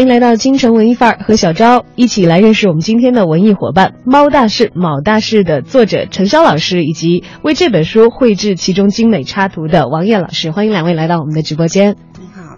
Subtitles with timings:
[0.00, 10.52] 欢迎来到京城文艺范儿，和小昭一起来认识我们今天的文艺伙伴——猫大士、卯大士的作者陈潇老师，以及为这本书绘制其中精美插图的王艳老师。
[10.52, 11.96] 欢迎两位来到我们的直播间。
[12.18, 12.56] 你好，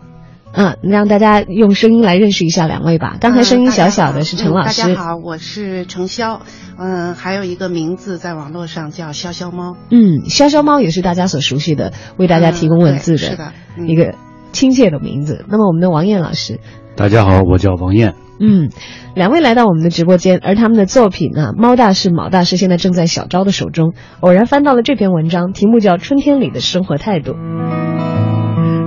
[0.52, 3.16] 嗯，让大家用声音来认识一下两位吧。
[3.20, 4.80] 刚才声音小小的是陈老师。
[4.82, 6.38] 嗯大家好，我是程潇，
[6.78, 9.76] 嗯，还有一个名字在网络上叫潇潇猫。
[9.90, 14.14] 嗯，潇潇猫也是大家所熟悉的，为大家提供文字嗯是的嗯一个
[14.52, 15.44] 亲切的名字。
[15.48, 16.60] 那么我们的王艳老师。
[16.94, 18.14] 大家好，我叫王艳。
[18.38, 18.68] 嗯，
[19.14, 23.94] 两位来到我们的直播间，而他们的作品呢，猫大师、卯大师现在正在小昭的手中。
[24.20, 27.32] 偶然翻到了这篇文章，题目叫《春天里的生活态度》。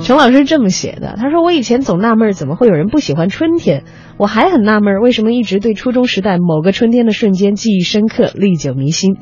[0.02, 3.86] 陈老师这么写的，他说：“我以前总纳闷，怎么会有人不喜欢春天？
[4.18, 9.16] 我还很纳闷，为什么一直对初中时代某个春天的瞬间记忆深刻，历久弥新。”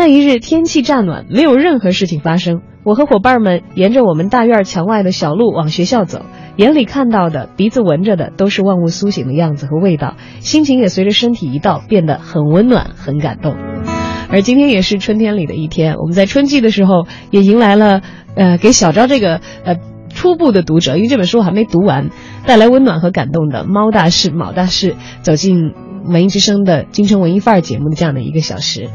[0.00, 2.62] 那一日天气乍暖，没有任何事情发生。
[2.84, 6.22] 我和伙伴们沿着我们大院墙外的小路往学校走，
[6.56, 13.54] 眼里看到的、鼻子闻着的都是万物苏醒的样子和味道，心情也随着身体一道变得很温暖、很感动。
[14.30, 18.00] 而今天也是春天里的一天，我们在春季的时候也迎来了，
[18.36, 19.76] 呃，给小昭这个呃
[20.08, 22.08] 初步的读者，因为这本书我还没读完，
[22.46, 25.74] 带来温暖和感动的猫大士、卯大士走进
[26.06, 28.88] 文艺之声的京城文艺范儿节目的这样的一个小时。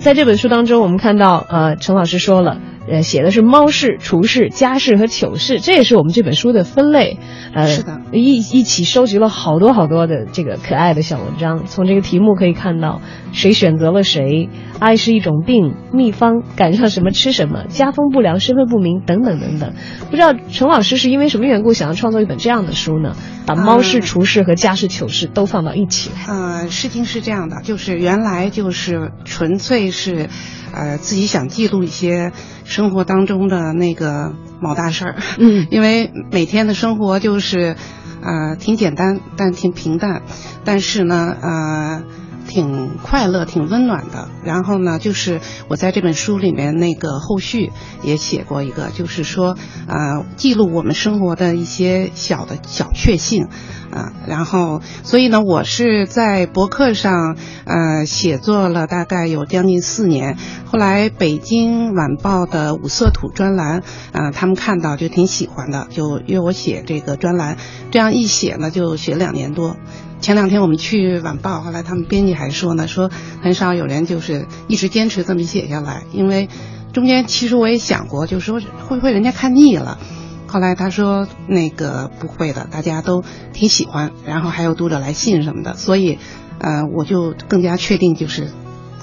[0.00, 2.56] 在这本书当中，我们看到，呃，陈老师说了，
[2.90, 7.18] 呃，写的是猫事、厨事、家事和糗事，这也是我们这本书的分类。
[7.54, 11.66] 呃，是的，一一起收集了好多好多的这个可爱的小文章。
[11.66, 13.00] 从这个题目可以看到，
[13.32, 14.48] 谁选择了谁，
[14.80, 19.72] 爱是一种病，秘方，赶上什么吃什么，家风不良，身份不明，等等等等。
[20.10, 23.14] 不知道陈老师是因为什么缘故想要创作一本这样的书呢？
[23.46, 26.32] 把猫事、嗯厨事和家事、糗事都放到一起来。
[26.32, 30.28] 呃，事情是这样的，就是原来就是纯粹是，
[30.72, 32.32] 呃，自己想记录一些
[32.70, 35.16] 生活当中的那个毛大事儿。
[35.38, 37.76] 嗯 因为每天的生活就是，
[38.22, 40.22] 呃，挺简单，但挺平淡，
[40.64, 42.02] 但是呢，呃。
[42.50, 44.28] 挺快乐，挺温暖的。
[44.44, 47.70] 然后呢，就是我在这本书里面那个后续
[48.02, 49.56] 也写过一个，就是说，
[49.86, 53.46] 呃，记录我们生活的一些小的小确幸，
[53.92, 60.36] 啊、然后，所以呢，我是在博客上，呃，写作了大概有将近四年。
[60.66, 67.56] 后来北京晚报的五色土专栏，啊、他们看到就挺喜欢的，就约我写这个专栏。
[67.92, 69.76] 这样一写呢，就写两年多。
[70.20, 73.10] 前两天我们去晚报，后来他们编辑还说呢，说
[73.42, 76.48] 很少有人就是一直坚持这么写下来，因为
[76.92, 79.98] 中间其实我也想过，就说会不会人家看腻了。
[80.46, 83.22] 后来他说那个不会的，大家都
[83.52, 86.18] 挺喜欢，然后还有读者来信什么的，所以，
[86.58, 88.48] 呃，我就更加确定就是，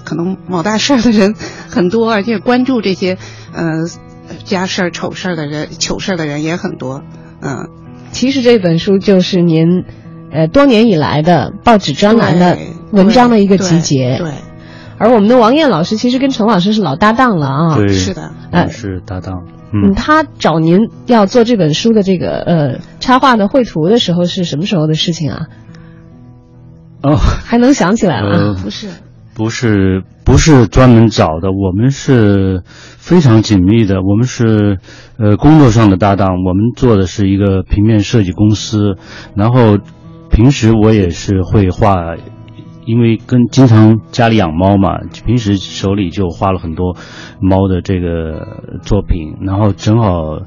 [0.03, 1.33] 可能某大事儿的人
[1.69, 3.17] 很多，而且关注这些
[3.53, 3.87] 呃
[4.43, 7.01] 家事儿、丑事儿的人、糗事儿的人也很多，
[7.41, 7.69] 嗯、
[8.11, 9.85] 其实这本书就是您，
[10.31, 12.57] 呃，多年以来的报纸专栏的
[12.91, 14.17] 文章的一个集结。
[14.17, 14.31] 对，
[14.97, 17.75] 而我们的王艳老师其实跟陈老师是老搭档了啊。
[17.75, 19.43] 对，是的，呃是搭档。
[19.73, 25.47] 嗯，嗯，他找您要做这本书的这个呃插画的绘图的时候是什么时候的事情啊？
[27.03, 28.59] 哦，还能想起来吗呃啊？
[28.63, 28.87] 不是，
[29.35, 34.79] 不是不是专门找的，我们是非常紧密的，我们是
[35.19, 38.95] 呃工作上的搭档，我们做的是一个平面设计公司，
[39.35, 39.77] 然后
[40.29, 42.15] 平时我也是会画。
[42.85, 46.95] 因为跟经常家里养猫嘛，平时手里就画了很多
[47.41, 50.39] 猫的这个作品，然后正好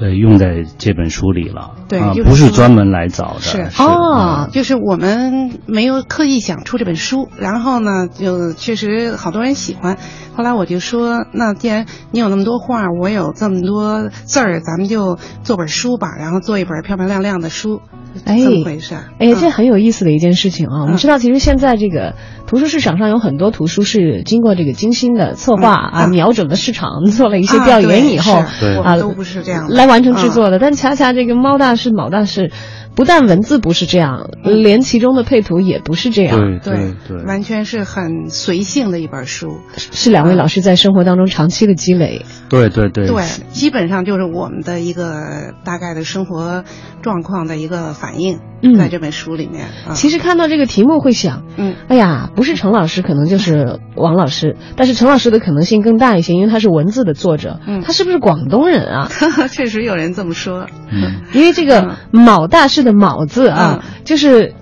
[0.00, 1.60] 呃用在这本书里了。
[1.60, 3.40] 啊，对就是不是专门来找的。
[3.40, 9.96] 是哦，就是我们没有刻意想出这本书，然后呢，就确实好多人喜欢。
[10.34, 17.80] 后来我就说，那既然你有那么多画，我有这么多字儿，咱们就做本书吧，然后做一本漂漂亮亮的书，
[18.24, 19.04] 哎怎么回事儿。
[19.18, 20.82] 哎，这嗯很有意思的一件事情啊！
[20.82, 22.14] 我们嗯知道，其实现在这个
[22.46, 28.34] 图书市场上有很多图书是经过这个精心的策划啊，瞄准了市场，做了一些啊调研以后
[28.82, 30.58] 啊都不是这样来完成制作的。
[30.58, 32.50] 但恰恰这个猫大师、卯大师，
[32.96, 36.58] 不但文字不是这样，连其中的配图也不是这样。
[36.64, 39.58] 对对对，完全是很随性的一本书。
[39.76, 42.24] 是两位老师在生活当中长期的积累。
[42.48, 43.06] 对对对。
[43.06, 43.22] 对，
[43.52, 46.64] 基本上就是我们的一个大概的生活
[47.02, 48.40] 状况的一个反应，
[48.78, 49.66] 在这本书里面。
[49.92, 54.56] 其实看到这个题目会想，嗯，哎呀，不是陈老师，可能就是王老师。
[54.76, 57.60] 但是陈老师的可能性更大一些，因为他是文字的作者。
[57.66, 59.10] 嗯，他是不是广东人啊？
[59.52, 60.66] 确实有人这么说。
[60.90, 64.54] 嗯，因为这个“卯大事”的“卯”字啊，就是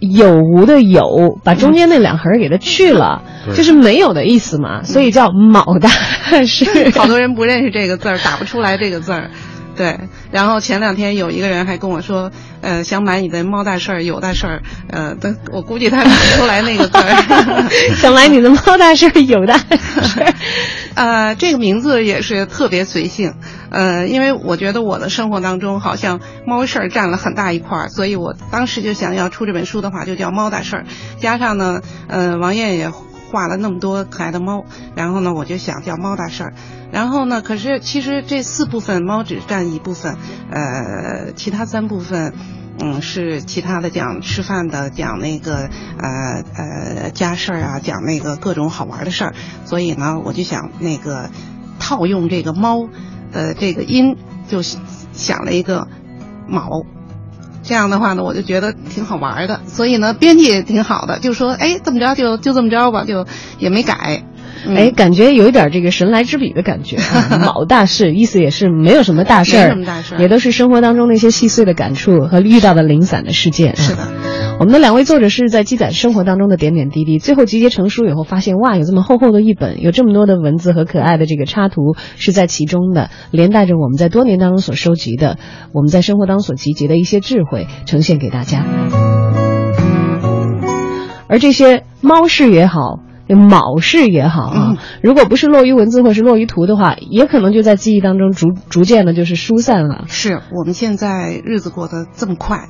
[0.00, 3.22] 有无的“有”，把中间那两横给它去了，
[3.54, 5.88] 就是没有的意思嘛，所以叫“卯大
[6.44, 6.90] 是”。
[6.98, 9.30] 好多人不认识这个字儿，打不出来这个字儿。
[9.78, 10.00] 对，
[10.32, 12.32] 然后前两天有一个人还跟我说，
[12.62, 15.16] 呃，想买你的猫大事儿，有大事儿，呃，
[15.52, 17.94] 我估计他买不出来那个字儿。
[17.96, 20.34] 想买你的猫大事儿，有大事儿。
[20.96, 23.34] 呃，这个名字也是特别随性，
[23.70, 30.86] 呃，因为我觉得我的生活当中好像猫事儿占了很大一块儿，所以我当时就想要出这本书的话，就叫猫大事儿。
[31.20, 32.90] 加上呢，呃，王艳也
[33.30, 34.64] 画了那么多可爱的猫，
[34.94, 36.54] 然后呢，我就想叫猫大事儿。
[36.90, 40.16] 然后呢，可是其实这四部分猫只占一部分，
[40.50, 42.32] 呃，其他三部分。
[42.80, 49.34] 嗯，是其他的讲吃饭的，讲那个呃呃家事儿啊，讲那个各种好玩的事儿。
[49.64, 51.28] 所以呢，我就想那个
[51.80, 52.88] 套用这个猫
[53.32, 54.16] 的这个音，
[54.46, 55.88] 就想了一个
[56.46, 56.84] 卯。
[57.68, 59.60] 这样的话呢，我就觉得挺好玩的。
[59.66, 63.26] 所以呢，编辑也挺好的，就说哎，这么着就就这么着吧，就
[63.58, 64.24] 也没改。
[64.74, 66.96] 哎，感觉有一点这个神来之笔的感觉。
[67.44, 69.76] 卯大事，意思也是没有什么大事儿，
[70.18, 73.76] 也都是生活当中那些细碎的感触和遇到的零散的事件。
[73.76, 74.08] 是的，
[74.60, 85.38] 我们的两位作者是在积攒生活当中的点点滴滴，最后集结成书以后，发现哇，有这么厚厚的一本，有这么多的文字和可爱的这个插图是在其中的，连带着我们在多年当中所收集的，
[85.72, 88.64] 我们在生活当中所集结的一些智慧，呈现给大家。
[91.28, 93.00] 而这些猫事也好。
[93.34, 100.04] 卯事也好啊，如果不是落于文字或是落于图的话，也可能就在记忆当中逐逐渐的就是疏散了。
[100.08, 102.68] 是我们现在日子过得这么快，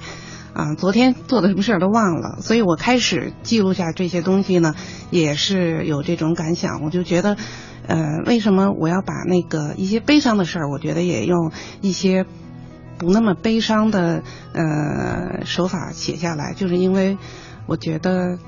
[0.54, 4.74] 啊，昨天做的什么事儿都忘了，所以我开始记录下这些东西呢，
[5.10, 6.82] 也是有这种感想。
[6.82, 7.36] 我就觉得，
[7.86, 12.26] 呃，为什么我要把那个一些悲伤的事儿，我觉得也用一些
[12.98, 14.22] 不那么悲伤的
[14.52, 17.16] 呃手法写下来，就是因为
[17.66, 18.38] 我觉得。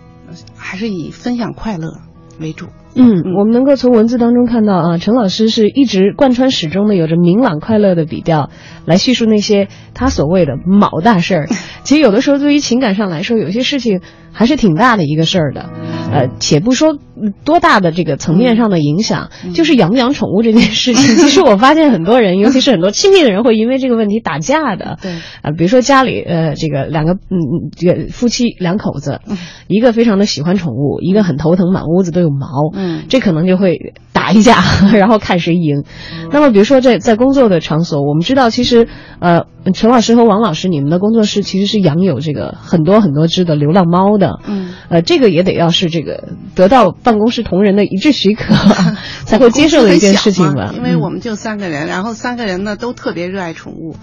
[0.57, 1.99] 还是以分享快乐
[2.41, 2.67] 为主。
[2.93, 8.51] 嗯，我们能够从文字当中看到啊，陈老师是一直贯穿始终的，有着明朗快乐的笔调
[8.85, 11.49] 来叙述那些他所谓的“毛大事儿”。
[11.85, 14.01] 其实有的时候，对于情感上来说，有些事情
[14.33, 15.71] 还是挺大的一个事儿的。
[16.13, 16.99] 呃，且不说
[17.45, 24.99] 多大的这个层面上的影响，就是养不养宠物这件事情， 其实我发现很多人，尤其是很多亲密的人，会因为这个问题打架的。
[25.03, 25.13] 对
[25.43, 29.21] 啊，比如说家里呃，这个两个嗯嗯，这个夫妻两口子，
[29.69, 32.71] 一个非常的喜欢宠物，一个很头疼，满屋子都有毛。
[32.75, 34.59] 嗯，这可能就会打一架，
[34.93, 35.85] 然后看谁赢。
[36.33, 38.89] 那么，比如说在在工作的场所，我们知道，其实
[39.19, 39.45] 呃，
[39.75, 44.39] 陈老师和王老师，你们的工作室其实是养有这个很多很多只的流浪猫的。
[44.47, 48.55] 嗯，呃，这个也得要是这个得到办公室同仁的一致许可，
[49.27, 50.73] 才会接受的一件事情吧。
[50.77, 53.97] 因为我们就三个人，然后三个人呢都特别热爱宠物。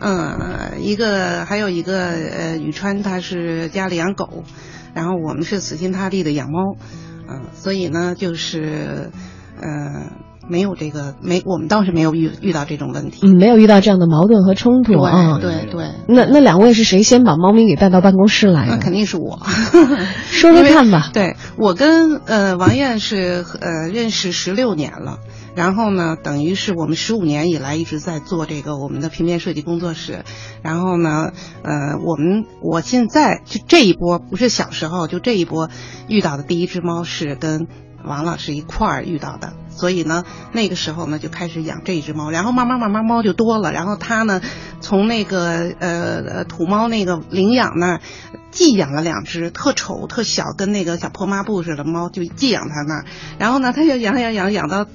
[0.00, 4.44] 嗯，一个还有一个呃，宇川他是家里养狗，
[4.92, 6.76] 然后我们是死心塌地的养猫。
[7.26, 9.10] 嗯，所以呢，就是，
[9.58, 10.12] 呃，
[10.48, 15.38] 没有这个，没，我们倒是没有遇遇到这种问题，嗯，没有遇到这样的矛盾和冲突啊。
[15.40, 15.90] 对对。
[16.08, 18.76] 那那两位是谁先把猫咪给带到办公室来的？
[18.76, 19.40] 那肯定是我。
[20.30, 21.10] 说说看吧。
[21.12, 25.18] 对我跟呃王艳是呃认识十六年了。
[25.54, 30.24] 然后呢，等于是我们十五年以来一直在做这个我们的平面设计工作室。
[30.62, 31.32] 然后呢，
[31.62, 35.68] 呃，我们我现在就这一波不是小时候，就这一波
[36.08, 37.66] 遇到的第一只猫是跟
[38.04, 39.52] 王老师一块儿遇到的。
[39.70, 43.72] 所以呢，那个时候呢就开始养这一只猫，然后慢慢慢慢猫就多了。
[43.72, 44.40] 然后他呢，
[44.80, 48.00] 从那个呃土猫那个领养那儿
[48.50, 53.04] 寄养了两只特丑特小，跟那个小破抹布似的猫，就寄养他那儿。
[53.38, 54.86] 然后呢，他就养养养养到。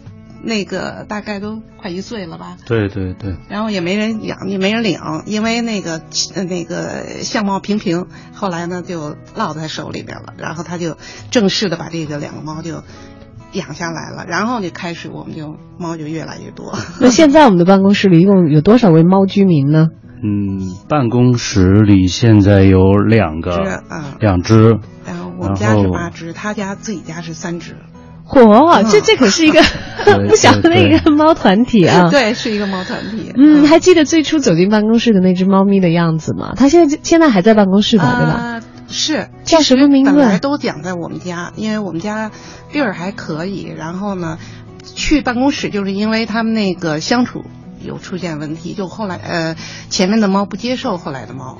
[0.44, 2.58] 那个大概都快一岁了吧？
[2.66, 3.36] 对对对。
[3.50, 6.02] 然后也没人养，也没人领，因为那个
[6.48, 10.34] 那个相貌平平，后来呢就落在手里边了。
[10.38, 10.98] 然后他就
[11.32, 12.84] 正式的把这个两个猫就
[13.52, 14.26] 养下来了。
[14.28, 16.78] 然后就开始我们就猫就越来越多。
[17.02, 19.88] 那现在我们的办公室里一共有多少位猫居民呢？
[20.24, 23.56] 嗯，办公室里现在有两个，
[23.88, 24.80] 啊，两只。
[25.06, 27.76] 然后我们家是八只，他家自己家是三只。
[28.28, 29.62] 嚯，这这可是一个
[30.06, 32.10] 对 不小的对一个猫团体啊！
[32.12, 33.32] 对，是一个猫团体。
[33.36, 36.54] 嗯，还记得最初走进办公室的那只猫咪的样子吗？
[36.58, 38.32] 它现在现在还在办公室吧，对吧？
[38.34, 42.32] 啊是叫什么名字本来都养在我们家，因为我们家
[42.72, 43.70] 地儿还可以。
[43.78, 44.38] 然后呢，
[44.96, 47.44] 去办公室就是因为他们那个相处
[47.84, 49.56] 有出现问题，就后来呃
[49.90, 51.58] 前面的猫不接受后来的猫，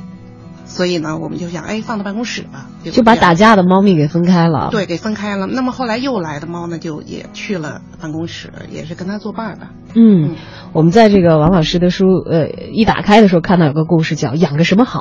[0.68, 4.70] 所以呢我们就想哎放到办公室吧，就把打架的猫咪给分开了。
[4.72, 5.48] 对给分开了。
[5.48, 9.72] 那么后来又来的猫呢，就也去了办公室，也是跟他作伴儿吧。
[9.96, 10.36] 嗯，
[10.74, 15.00] 我们在这个王老师的书，呃，一打开的时候看到有个故事叫《养个什么好》，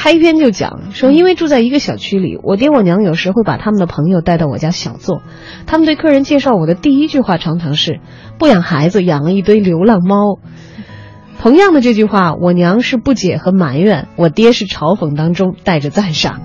[0.00, 5.22] 开篇就讲说，因为住在一个小区里，我爹我娘有时会把他们的朋友带到我家小坐，
[5.66, 8.00] 他们对客人介绍我的第一句话常常是
[8.38, 10.38] 不养孩子，养了一堆流浪猫。
[11.40, 16.38] 同样的这句话，我娘是不解和埋怨，我爹是嘲讽当中带着赞赏。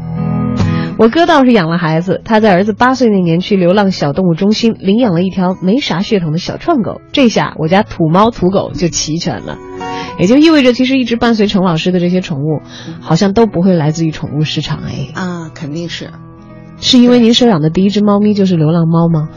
[0.97, 9.57] 我哥倒是养了孩子，他在儿子八岁那年去流浪小动物中心领养了一条没啥血统的小串狗，这下我家土猫土狗就齐全了，
[10.17, 12.61] 也就意味着其实一直伴随程老师的这些宠物，
[13.01, 16.09] 好像都不会来自于宠物市场哎，啊，肯定是。
[16.79, 19.27] 是因为您收养的第一只猫咪就是流浪猫吗？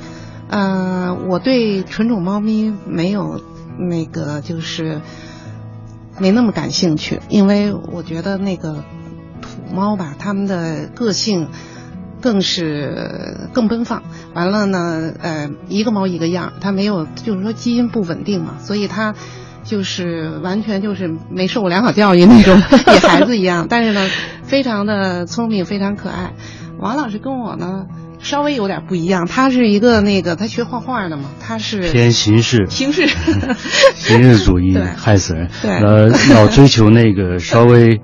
[0.51, 3.41] 呃，我对纯种猫咪没有
[3.77, 5.01] 那个就是
[6.19, 8.85] 没那么感兴趣，因为我觉得那个
[9.41, 11.49] 土猫吧，它们的个性
[12.21, 14.03] 更是更奔放。
[14.35, 19.15] 完了呢，呃，一个猫一个样，它没有就是说基因不稳定嘛，所以它。
[19.65, 22.57] 就是完全就是没受过良好教育那种
[22.91, 24.09] 野孩子一样，但是呢，
[24.43, 26.33] 非常的聪明，非常可爱。
[26.79, 27.85] 王老师跟我呢
[28.23, 33.09] 稍微有点不一样，他是一个那个他学画画的嘛，他是偏形式，形式。
[33.95, 35.49] 形式主义害死人。
[35.63, 35.71] 对。
[35.71, 38.01] 呃，老追求那个稍微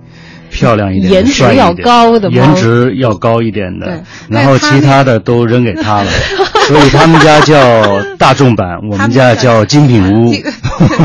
[0.51, 3.89] 漂亮一点、颜值要高的颜值要高一点对。
[3.89, 6.11] 的，然后其他的都扔给他了，
[6.69, 10.33] 所以他们家叫大众版，我们家叫精品屋。
[10.33, 10.45] 精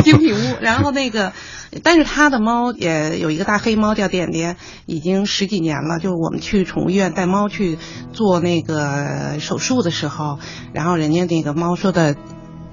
[0.03, 0.55] 精品屋。
[0.61, 1.31] 然后那个，
[1.83, 5.99] 但是他的猫也有一个大黑猫叫点点，已经十几年了。
[5.99, 7.77] 就是我们去宠物医院带猫去
[8.13, 10.39] 做那个手术的时候，
[10.73, 12.15] 然后人家那个猫说的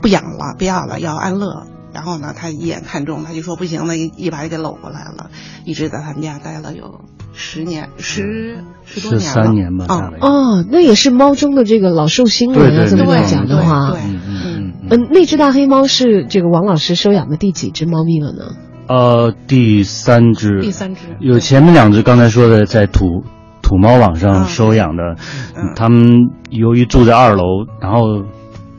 [0.00, 1.66] 不养了，不要了，要安乐。
[1.92, 5.30] 然后呢，他一眼看中，他就说不行了，一一把就给搂过来了，
[5.64, 7.00] 一直在他们家待了有
[7.32, 9.86] 十年，十十多年了，13年吧
[10.20, 12.58] 哦，那也是猫中的这个老寿星了。
[12.58, 14.74] 对这么来讲的话，对嗯。
[14.90, 18.54] 嗯，那只大黑猫是这个王老师收养的第几只猫咪了呢？
[18.88, 23.24] 呃，第三只，第三只有前面两只刚才说的在土
[23.62, 25.16] 土猫网上嗯收养的，
[25.56, 25.72] 嗯。
[25.74, 28.24] 他们由于住在二楼，然后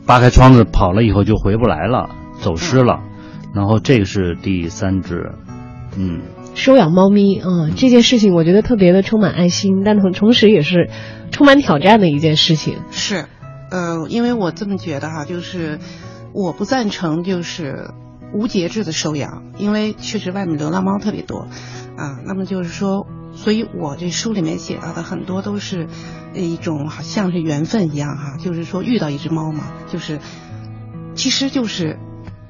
[0.06, 2.08] 扒开窗子跑了以后就回不来了，
[2.40, 3.00] 走失了，
[3.54, 5.32] 然后这个是第三只，
[5.96, 6.22] 嗯，
[6.54, 10.88] 收养猫咪，嗯，这件事情我觉得特别的充满爱心，但同同时也是
[11.30, 12.78] 充满挑战的一件事情。
[12.90, 13.26] 是，
[13.70, 15.78] 呃，因为我这么觉得哈，就是
[16.32, 17.90] 我不赞成就是
[18.32, 21.48] 无节制的收养，因为确实外面流浪猫特别多，
[21.96, 25.88] 啊，那么就是说，所以我这书里面写到的很多都是
[26.34, 30.20] 一种好像是缘分一样哈，就是说遇到一只猫嘛，就是
[31.14, 31.98] 其实就是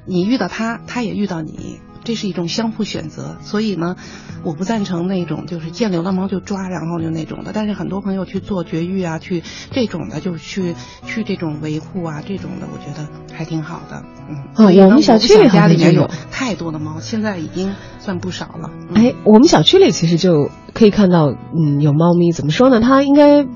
[0.07, 1.81] 你遇到它，它也遇到你。
[2.05, 3.97] 这是一种相互选择，所以呢，
[4.45, 7.53] 我不赞成那种就是见流浪猫就抓，然后就那种的。
[7.55, 10.75] 但是很多朋友去做绝育啊，去这种的，就是去
[11.07, 14.03] 去这种维护啊，这种的，我觉得还挺好的。
[14.29, 18.71] 嗯，我们小区里家里面有太多的猫，现在已经算不少了。
[18.91, 22.33] 嗯、哎，我们小区里其实就可以看到，嗯，有猫咪。
[22.33, 22.81] 怎么说呢？
[22.81, 23.47] 它应该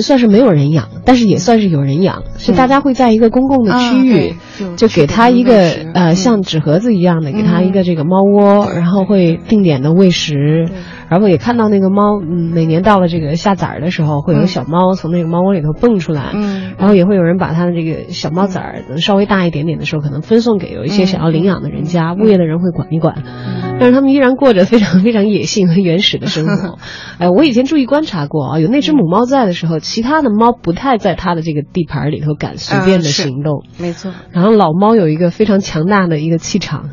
[0.00, 10.76] 算是没有人养，但是也算是有人养，是大家会在一个公共的区域，就就给它一个呃嗯像纸盒子一样的，给它一个这个猫窝，对然后会定点的喂食对，
[11.12, 23.22] 然后也看到那个猫，嗯，每年到了这个下崽儿的时候，会有嗯小猫从那个猫窝里头蹦出来，嗯然后也会有人把它的这个小猫崽儿稍微大一点点的时候，可能分送给有一些嗯想要领养的人家，物业的人会管一管。
[23.26, 26.78] 嗯但是他们依然过着非常非常野性和原始的生活。
[27.18, 33.64] 哎， 我以前注意观察过啊，有那只母猫在的时候，其他的猫不太在它的这个地盘里头敢随便的行动。
[33.78, 36.90] 没错，然后老猫有一个非常强大的一个气场，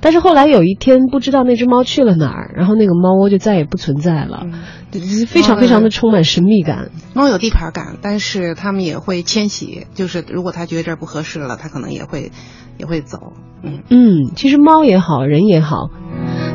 [0.00, 6.90] 但是后来有一天不知道那只猫去了哪儿，然后那个猫窝就再也不存在了，嗯非常非常的充满神秘感。
[7.14, 12.32] 猫有地盘感，但是它们也会迁徙，就是如果它觉得这儿不合适了，它可能也会
[12.78, 13.18] 也会走。
[13.62, 15.90] 嗯，嗯，其实猫也好，人也好，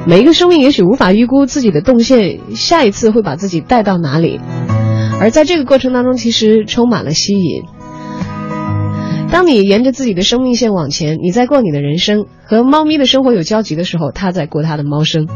[0.07, 4.39] 每一个生命也许无法预估自己的动线，下一次会把自己带到哪里，
[5.19, 7.63] 而在这个过程当中，其实充满了吸引。
[9.33, 15.27] 当你沿着自己的生命线往前，你在过你的人生，和猫咪的生活有交集的时候，它在过它的猫生。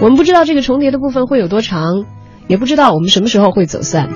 [0.00, 2.04] 我们不知道这个重叠的部分会有多长，
[2.46, 4.10] 也不知道我们什么时候会走散，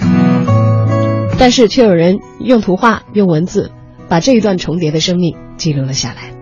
[1.40, 3.72] 但是却有人用图画、用文字
[4.08, 6.35] 把这一段重叠的生命记录了下来。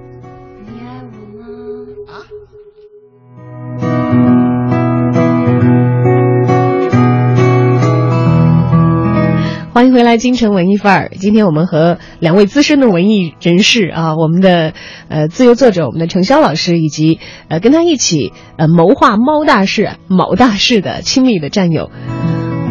[9.74, 11.10] 欢迎回来，京城文艺范儿。
[11.18, 14.72] 今天我们和两位资深的文艺人士啊，我们的
[15.08, 21.90] 呃自由作者，我们的程潇老师，以及呃跟他一起呃谋划猫大事、某大事的亲密的战友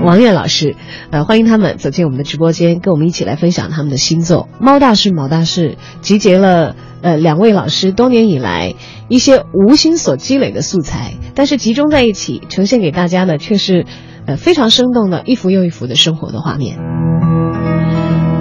[0.01, 0.77] 王艳老师，
[1.12, 5.10] 呃欢迎他们走进我们的直播间，跟我们一起来分享他们的新作《猫大事》。
[5.13, 8.75] 某大事集结了呃两位老师多年以来
[9.10, 13.86] 一些无心所积累的素材，但是集中在一起呈现给大家的却是。
[14.25, 16.77] 呃，非常生动的一幅又一幅的生活的画面。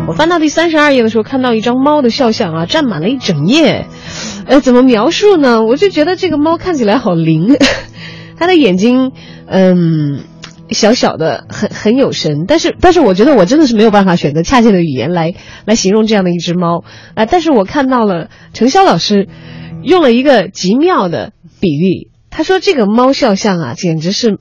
[0.07, 3.87] 我翻到第三十二页的时候，看到一张猫的肖像啊，占满了一整页。
[4.47, 5.63] 呃，怎么描述呢？
[5.63, 7.57] 我就觉得这个猫看起来好灵，
[8.37, 9.13] 它的眼睛，
[9.47, 10.21] 嗯，
[10.71, 12.45] 小小的，很很有神。
[12.47, 15.35] 但是，但是我觉得我真的是没有办法选择恰切的语言来
[15.65, 16.85] 来形容这样的一只猫
[17.15, 17.25] 啊。
[17.25, 19.29] 但是我看到了程潇老师
[19.83, 24.39] 用了一个极妙的比喻，他说这个猫肖像啊，简直是。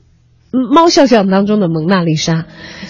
[0.52, 2.44] 猫肖像当中的蒙娜丽莎，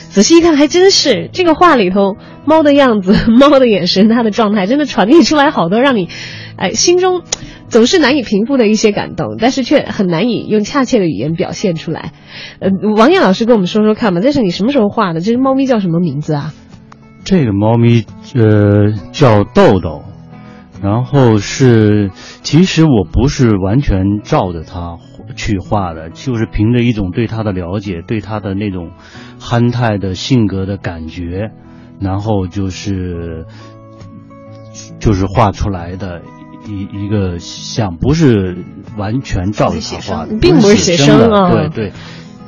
[0.08, 6.08] 仔细一看还真是这个画里头猫的样子、 猫的眼神、它的状态，真的传递出来好多让你，
[6.56, 7.22] 哎，心中
[7.68, 12.12] 总是难以平复的一些感动，但是却很难以用恰切的语言表现出来。
[12.58, 15.20] 呃，王艳老师跟我们说说看吧，这是你什么时候画的？
[15.20, 16.52] 这只猫咪叫什么名字啊？
[17.24, 18.04] 这个猫咪
[18.34, 20.02] 呃叫豆豆。
[20.82, 22.10] 然后是，
[22.42, 24.98] 其实我不是完全照着它
[25.32, 28.92] 去画的，就是凭着一种对他的了解，对他的那种
[29.40, 31.50] 憨态的性格的感觉，
[32.00, 33.46] 然后就是
[35.00, 36.22] 就是画出来的
[36.66, 38.64] 一一个像，不是
[38.96, 41.92] 完全照着他画的，并不是写生啊，对对。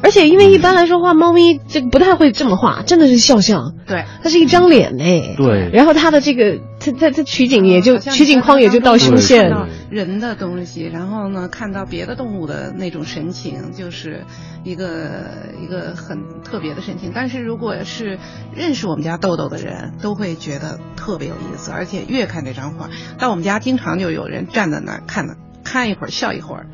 [0.04, 3.74] 而且，因为一般来说画猫咪，这个不太会这么画，真的是肖像。
[3.86, 5.34] 对，它是一张脸呢。
[5.38, 5.70] 对。
[5.72, 9.50] 然后它的这个，它它它取景也就取景框也就到胸线。
[9.88, 14.24] 人的东西，然后呢，看到别的动物的那种神情，就是
[14.62, 15.22] 一个
[15.62, 17.12] 一个很特别的神情。
[17.14, 18.18] 但是如果是
[18.54, 26.66] 认识我们家豆豆的人，都会觉得特别有意思，而且越看这张画，到我们家经常就有人站在那儿看的，看一会儿笑一会儿。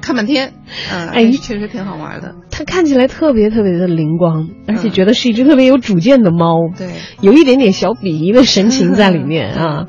[0.00, 0.52] 看半天，
[0.92, 2.34] 嗯，哎，确实挺好玩的。
[2.50, 6.88] 它看起来特别特别的灵光，而且觉得是一只特别有主见的猫，对，
[7.20, 9.86] 有一点点小鄙夷的神情在里面 啊。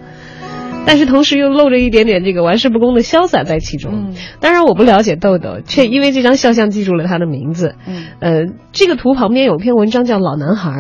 [0.88, 4.16] 但是同时又露着一点点这个玩世不恭的潇洒在其中。
[4.40, 7.76] 当然我不了解豆豆，却因为这张肖像记住了他的名字。
[7.86, 10.72] 嗯，呃，这个图旁边有篇文章叫《老男孩》，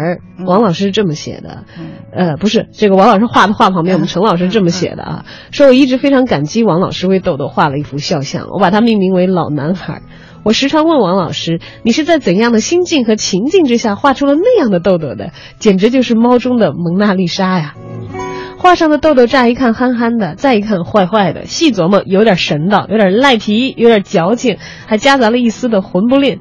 [0.47, 1.65] 王老师是这么写的。
[2.13, 9.95] 呃，不是这个王老师画的画旁边，我们陈老师这么写的啊，说我一直非常感激王老师为豆豆画了一幅肖像，我把它命名为《老男孩》。
[10.43, 15.31] 我时常问王老师，你是在怎样的心境和情境之下画出了那样的豆豆的？
[15.59, 17.73] 简直就是猫中的蒙娜丽莎呀！
[18.57, 26.39] 画上的豆豆乍一看憨憨的，再一看坏坏的，细琢磨有点神道，有点赖皮，有点矫情，还夹杂了一丝的混不吝。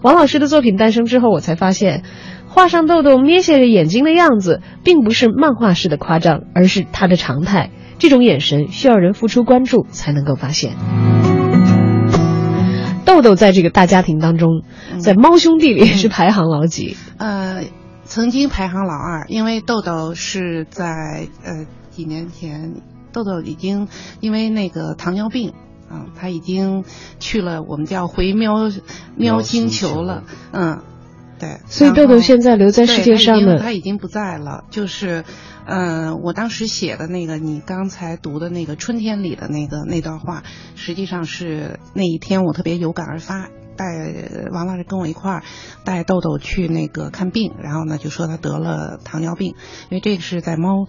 [0.00, 2.02] 王老师的作品诞生之后，我才发现，
[2.48, 7.70] 画上豆豆眯斜着眼睛的样子，并不是漫画式的夸张，而是他的常态。
[7.98, 10.72] 这种眼神需要人付出关注才能够发现。
[13.04, 14.62] 豆豆在这个大家庭当中，
[14.98, 16.96] 在猫兄弟里是排行老几？
[17.18, 17.62] 呃。
[18.08, 22.80] 曾经排行老二，因为豆豆是在呃几年前，
[23.12, 23.86] 豆豆已经
[24.20, 25.52] 因为那个糖尿病
[25.90, 26.84] 啊，他已经
[27.20, 28.70] 去了我们叫回喵
[29.14, 30.82] 喵星球了，嗯，
[31.38, 31.60] 对。
[31.66, 34.64] 所以豆豆现在留在世界上的他已经不在了。
[34.70, 35.24] 就是，
[35.66, 40.44] 嗯，我当时写的那个你刚才读的那个春天里的那个那段话，
[40.76, 43.50] 实际上是那一天我特别有感而发。
[43.78, 43.84] 带
[44.50, 45.42] 王老师跟我一块儿
[45.84, 49.54] 带豆豆去那个看病，然后呢就说他得了糖尿病，
[49.88, 50.88] 因为这个是在猫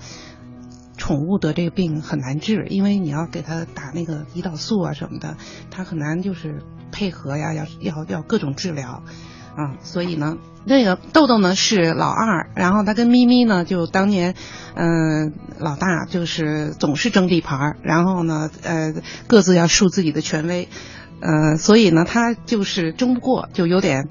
[0.97, 5.38] 宠物得这个病很难治，因为你要给他打那个胰岛素啊什么的，
[5.71, 9.04] 他很难就是配合呀，要要要各种治疗
[9.56, 14.36] 啊，所以呢那个豆豆呢是老二，然后他跟咪咪呢就当年
[14.75, 18.93] 嗯老大就是总是争地盘儿，然后呢呃
[19.28, 20.67] 各自要树自己的权威。
[21.21, 24.08] 呃，所以呢，他就是争不过，就有点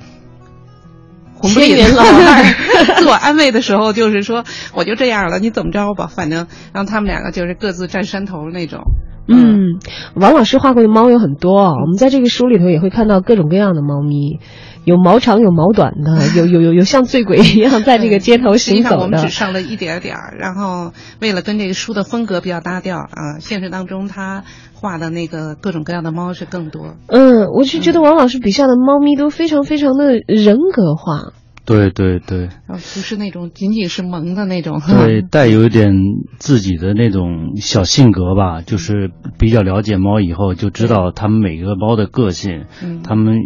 [1.35, 2.45] 红不脸 老二。
[2.99, 4.45] 自我安慰的时候，就是说
[4.75, 8.83] 我就这样了，你怎么着吧，反正让他们两个就是各自占山头那种。
[9.31, 9.79] 嗯，
[10.15, 14.41] 王老师画过的猫有很多，我们在这个书里头也会看到各种各样的猫咪。
[14.89, 19.03] 有毛长有毛短的，有有有有像醉鬼一样在这个街头行走的。
[19.03, 26.97] 我们只上了一点点儿，然后为了跟这个书的风格比较搭调啊，现实当中他画的那个各种各样的猫是更多。
[27.07, 31.35] 嗯，我是觉得王老师笔下的猫咪都非常非常的人格化。
[31.69, 34.81] 对对对呃不是那种仅仅是萌的那种。
[34.81, 35.93] 对， 带有一点
[36.39, 42.65] 自己的那种小性格吧，就是比较了解猫以后，就知道它们每个猫的个性。
[42.83, 43.37] 嗯它们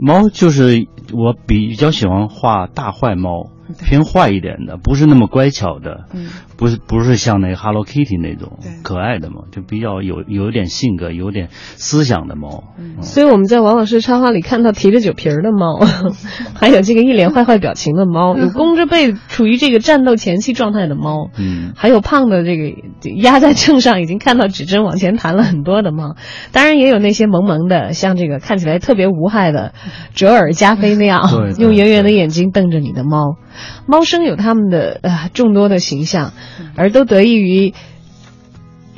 [0.00, 6.04] 猫就是我比较喜欢画大坏猫，偏坏一点的，不是那么乖巧的。
[6.14, 6.28] 嗯。
[6.58, 12.64] 不是不是像那个 Hello Kitty 那种可爱的猫，就比较有有点性格、有点思想的猫。
[12.76, 13.00] 嗯。
[13.02, 15.78] 所以我们在王老师插画里看到提着酒瓶的猫，
[16.58, 22.74] 还有这个一脸坏坏表情的猫， 有弓着背处于这个战斗前期状态的猫，嗯，还有胖的这个
[23.22, 26.16] 压在秤上已经看到指针往前弹了很多的猫，
[26.50, 29.74] 当然也有那些萌萌的，像这个看起来特别无害的
[30.14, 31.22] 折耳加菲那样
[31.56, 33.36] 用圆圆的眼睛瞪着你的猫。
[33.86, 36.32] 猫生有它们的呃众多的形象，
[36.76, 37.74] 而都得益于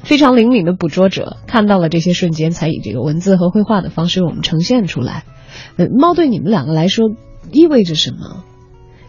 [0.03, 5.25] 非常灵敏的捕捉者看到了这些瞬间，才以这个文字和绘画的方式为我们呈现出来。
[5.77, 7.11] 呃，猫对你们两个来说
[7.53, 8.45] 意味着什么？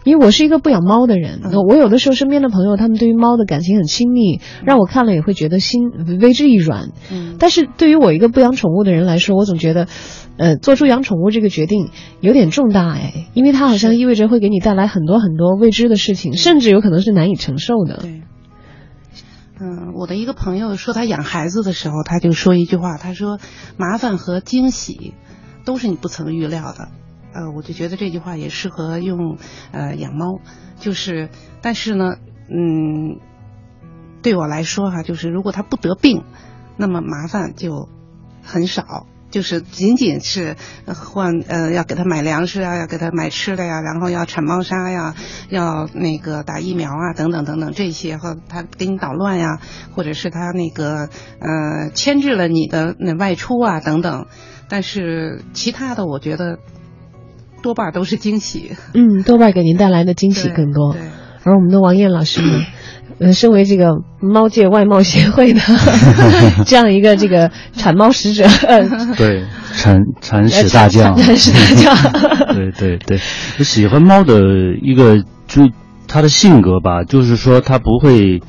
[0.04, 5.82] 因为我是一个不养猫的人，嗯我有的时候身边的朋友他们对于猫的感情很亲密，让我看了也会觉得心
[6.20, 6.90] 为之一软。
[7.10, 9.86] 嗯但是对于我一个不养宠物的人来说，我总觉得，
[10.36, 17.98] 呃，做出养宠物这个决定有点重大哎，因为它好像意味着会给你带来很多很多未知的事情，甚至有可能是难以承受的。
[18.02, 18.22] 对。
[19.60, 23.38] 嗯，我的一个朋友说他养孩子的时候，他就说一句话，他说
[23.76, 25.14] 麻烦和惊喜
[25.64, 26.88] 都是你不曾预料的。
[27.32, 29.38] 呃，我就觉得这句话也适合用
[29.72, 30.40] 呃养猫，
[30.78, 32.16] 就是但是呢，
[32.48, 33.20] 嗯，
[34.22, 36.24] 对我来说哈、就是如果它不得病，
[36.76, 37.88] 那么麻烦就
[38.42, 39.06] 很少。
[39.30, 40.56] 就是仅仅是
[40.88, 45.14] 换呃要给它买粮食啊，要给它买吃的呀，然后要铲猫砂呀，
[45.48, 49.58] 要那个打疫苗啊，等等等等这些和它给你捣乱呀，
[49.96, 54.26] 或者是它那个呃牵制了你的那外出啊等等，
[54.68, 56.58] 但是其他的我觉得
[57.62, 60.92] 多半都是惊喜，嗯，多半给您带来的惊喜更多。
[60.92, 61.00] 对
[61.44, 62.64] 而我们的王艳老师呢，
[63.18, 65.60] 呃，身为这个猫界外贸协会的
[66.66, 68.80] 这样一个这个铲猫使者，呃，
[69.16, 69.44] 对，
[69.74, 73.18] 铲铲屎大将， 铲屎大将对对 对，
[73.58, 74.40] 就喜欢猫的
[74.80, 75.68] 一个就
[76.06, 78.40] 它的性格吧，就是说它不会。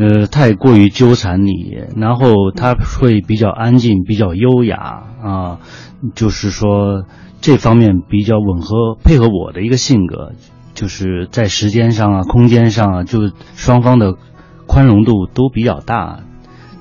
[0.00, 4.76] 呃，太过于纠缠你，然后它会比较安静，比较优雅
[5.20, 5.58] 啊，
[6.14, 7.02] 就是说
[7.40, 10.32] 这方面比较吻合配合我的一个性格，
[10.74, 14.14] 就是在时间上啊、空间上啊，就双方的
[14.66, 16.20] 宽容度都比较大，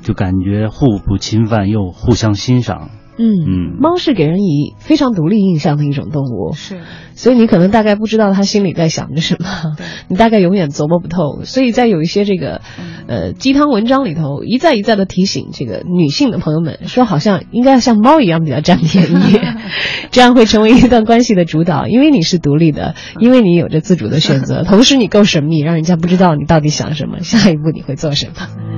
[0.02, 2.90] 就感觉互不侵犯又互相欣赏。
[3.18, 3.26] 嗯。
[3.46, 3.78] 嗯。
[3.80, 6.80] 猫是给人以非常独立印象的一种动物，是。
[7.16, 9.48] 所以你可能大概不知道它心里在想着什么，
[10.08, 11.44] 你大概永远琢磨不透。
[11.46, 12.62] 所以在有一些这个
[13.08, 19.40] 呃鸡汤文章里头，一再一再的提醒这个女性的朋友们说，好像应该要像猫一样比较占便宜，
[20.12, 28.77] 这样会成为一段关系的主导，因为你是独立的，因为你有着自主的选择，同时你够神秘，让人家不知道你到底想什么，下一步你会做什么。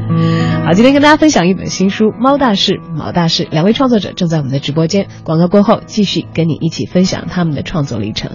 [0.65, 5.07] 好，今天跟大家分享一本新书《猫大事》，毛大事，两位创作者正在我们的直播间。
[5.23, 8.31] 广告过后，继续跟你一起分享他们的创作历程。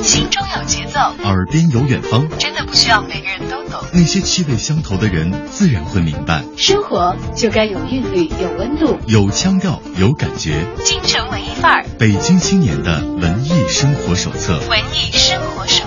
[0.00, 3.80] 心中有节奏，耳边有远方，真的不需要每个人都懂。
[3.92, 6.44] 那些气味相投的人自然会明白。
[6.56, 8.96] 生活就该有韵律，有温度。
[9.08, 10.64] 有腔调，有感觉。
[10.84, 14.60] 京城文艺范儿，北京青年的文艺生活手册。
[14.70, 15.84] 文艺生活手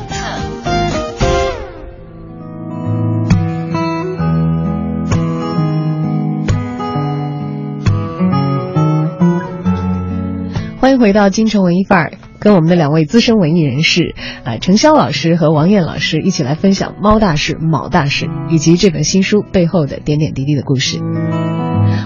[10.92, 21.00] 先回到京城文艺范儿，跟我们的两位资深文艺人士，啊、程潇老师和王艳老师一起来分享猫大事、卯大事以及这本新书背后的点点滴滴的故事。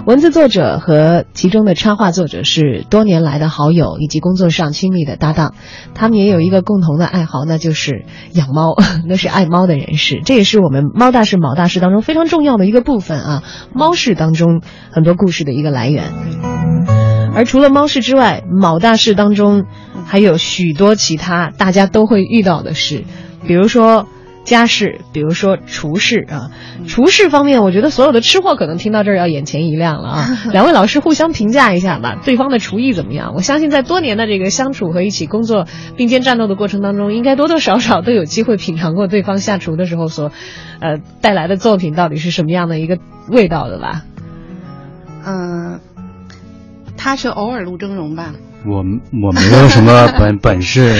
[0.06, 5.56] 文字作者和其中的插画作者是多年来的好友以及工作上亲密的搭档，
[5.96, 8.76] 他们也有一个共同的爱好，那就是养猫，
[9.10, 10.22] 那是爱猫的人士。
[10.24, 13.44] 这也是我们猫大事、卯大事当中非常重要的一个部分啊，
[13.74, 16.04] 猫事当中很多故事的一个来源。
[17.36, 19.66] 而除了猫事之外，卯大事当中
[20.06, 23.04] 还有许多其他大家都会遇到的事，
[23.46, 24.08] 比如说
[24.46, 26.52] 家事，比如说厨事啊。
[26.88, 30.38] 厨事方面，我觉得所有的吃货可能听到这儿要眼前一亮了啊。
[30.54, 33.34] 两位老师互相评价一下吧，对方的厨艺怎么样？
[33.36, 35.66] 我相信在多年的这个相处和一起工作、
[35.98, 40.32] 并肩战斗的过程当中，应该多多少少都有机会品尝过对方下厨的时候所，
[40.80, 44.04] 呃带来的作品到底是什么样的一个味道的吧？
[45.28, 45.80] 嗯、
[47.06, 48.34] 他是偶尔录峥嵘吧？
[48.66, 50.92] 我我没有什么本 本事，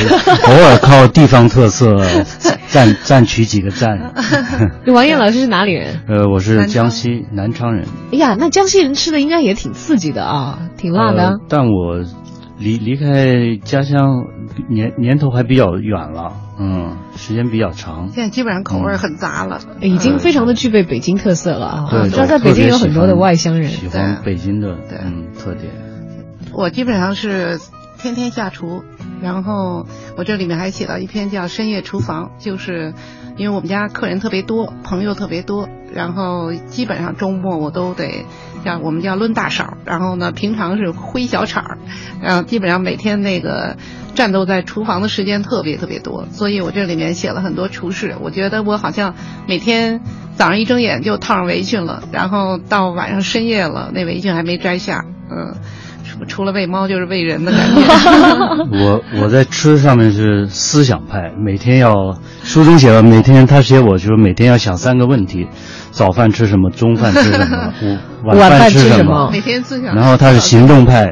[0.46, 1.98] 偶尔靠地方特色
[2.70, 4.14] 赞赞取几个赞。
[4.94, 6.02] 王艳老师是哪里人？
[6.08, 11.30] 呃，我是江西南昌人，哎呀，那江西人吃的应该也挺刺激的啊，挺辣的啊。
[11.32, 12.04] 呃但我
[12.60, 14.26] 离离开家乡
[14.70, 18.10] 年年头还比较远了，嗯，时间比较长。
[18.12, 21.88] 现在基本上口味很杂了，已经非常的具备北京特色了啊！
[21.90, 25.72] 对，知道在北京有很多的外乡人喜欢北京的嗯特点。
[26.58, 27.60] 我基本上是
[27.98, 28.82] 天天下厨，
[29.22, 32.94] 然后我这里面还写了一篇叫《深夜厨房》，就是
[33.36, 38.26] 因为我们家客人特别多，朋友特别多，然后基本上周末我都得
[38.64, 41.78] 叫我们叫抡大勺，然后呢平常是挥小铲，
[42.22, 43.76] 然后基本上每天那个
[44.14, 48.16] 战斗在厨房的时间特别特别多，所以我这里面写了很多厨师。
[48.22, 49.14] 我觉得我好像
[49.46, 50.00] 每天
[50.38, 55.54] 早上一睁眼就套上围裙了，然后到晚上深夜了，那围裙还没摘下，嗯。
[56.28, 57.82] 除了喂猫就是喂人的感觉。
[58.84, 65.48] 我我在吃上面是思想派，每天要书中写了，每天他写我就是每天要想三个问题：
[65.92, 67.74] 早饭吃什么，中饭吃什么，
[68.24, 69.30] 晚饭吃什么。
[69.32, 69.96] 每天思想。
[69.96, 71.08] 然后他是行动派，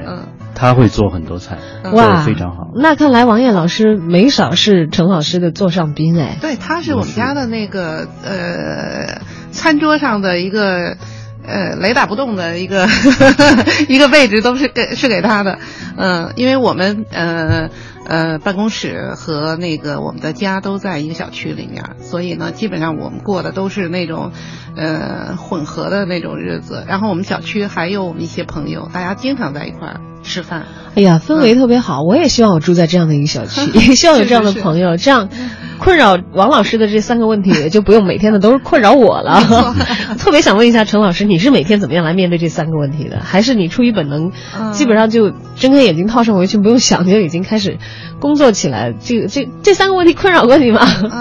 [0.55, 2.71] 他会做很多菜，做的非常好。
[2.75, 6.37] 那看来王艳老师没少是陈老师的座上宾哎。
[6.41, 10.97] 对，他是我们家的那个呃餐桌上的一个。
[11.45, 12.87] 呃，雷打不动的一个
[13.89, 15.59] 一个位置都是给是给他的，
[15.97, 17.69] 嗯，因为我们呃
[18.05, 24.31] 呃办公室和那个我们的家都在一个小区里面，所以呢，基本上我们过的都是那种
[24.77, 26.83] 呃混合的那种日子。
[26.87, 30.65] 然后我们小区还有我们一些朋友，大家经常在一块儿吃饭。
[30.95, 35.27] 哎呀，氛围特别好，我也希望我住在这样的一个小区，也 希望有这样的朋友，这样。
[35.83, 39.41] 困扰王老师的这三个问题，也就不用每天的都是困扰我了。
[40.17, 43.19] 特别想问一下陈老师，你是每天怎么样来面对这三个问题的？
[43.19, 44.31] 还是你出于本能，
[44.71, 47.79] 基本上就睁开眼睛套上围裙，不用想就已经开始
[48.21, 48.93] 工作起来？
[48.93, 50.79] 这个这这三个问题困扰过你吗？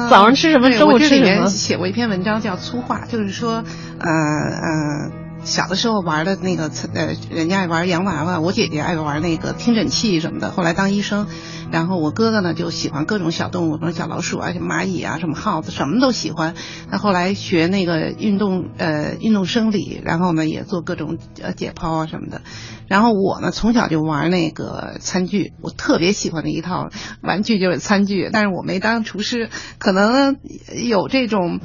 [0.09, 0.70] 早上吃什么？
[0.70, 1.46] 中午吃什么？
[1.46, 3.64] 写过一篇文章叫《粗话》，就是说，
[3.98, 5.22] 呃呃。
[5.45, 10.51] 小的时候玩的那个，呃，人家爱玩洋娃娃，我姐姐爱玩那个听诊器什么的。
[10.53, 11.27] 后来当医生，
[11.73, 16.55] 然后我哥哥呢就喜欢各种小动物，什么小老鼠啊、蚂蚁啊、什么耗子，什么都喜欢。
[16.91, 22.43] 他后来学那个运动，呃，运动生理，然后呢也做各种呃解剖啊什么的。
[22.87, 26.89] 然后我呢从小就玩那个餐具，我特别喜欢的一套
[27.21, 30.37] 玩具就是餐具，但是我没当厨师，可能
[30.73, 31.59] 有这种。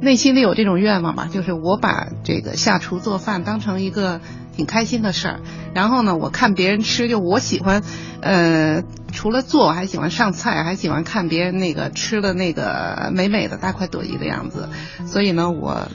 [0.00, 4.20] 内心里有这种愿望吧，就是我把这个下厨做饭当成一个
[4.56, 5.40] 挺开心的事儿。
[5.74, 7.82] 然后呢，我看别人吃，就我喜欢，
[8.20, 8.82] 呃，
[9.12, 14.68] 除了做，还喜欢上菜，还喜欢看别人那个吃的那个美美的大快朵颐的样子。
[15.06, 15.88] 所以呢，我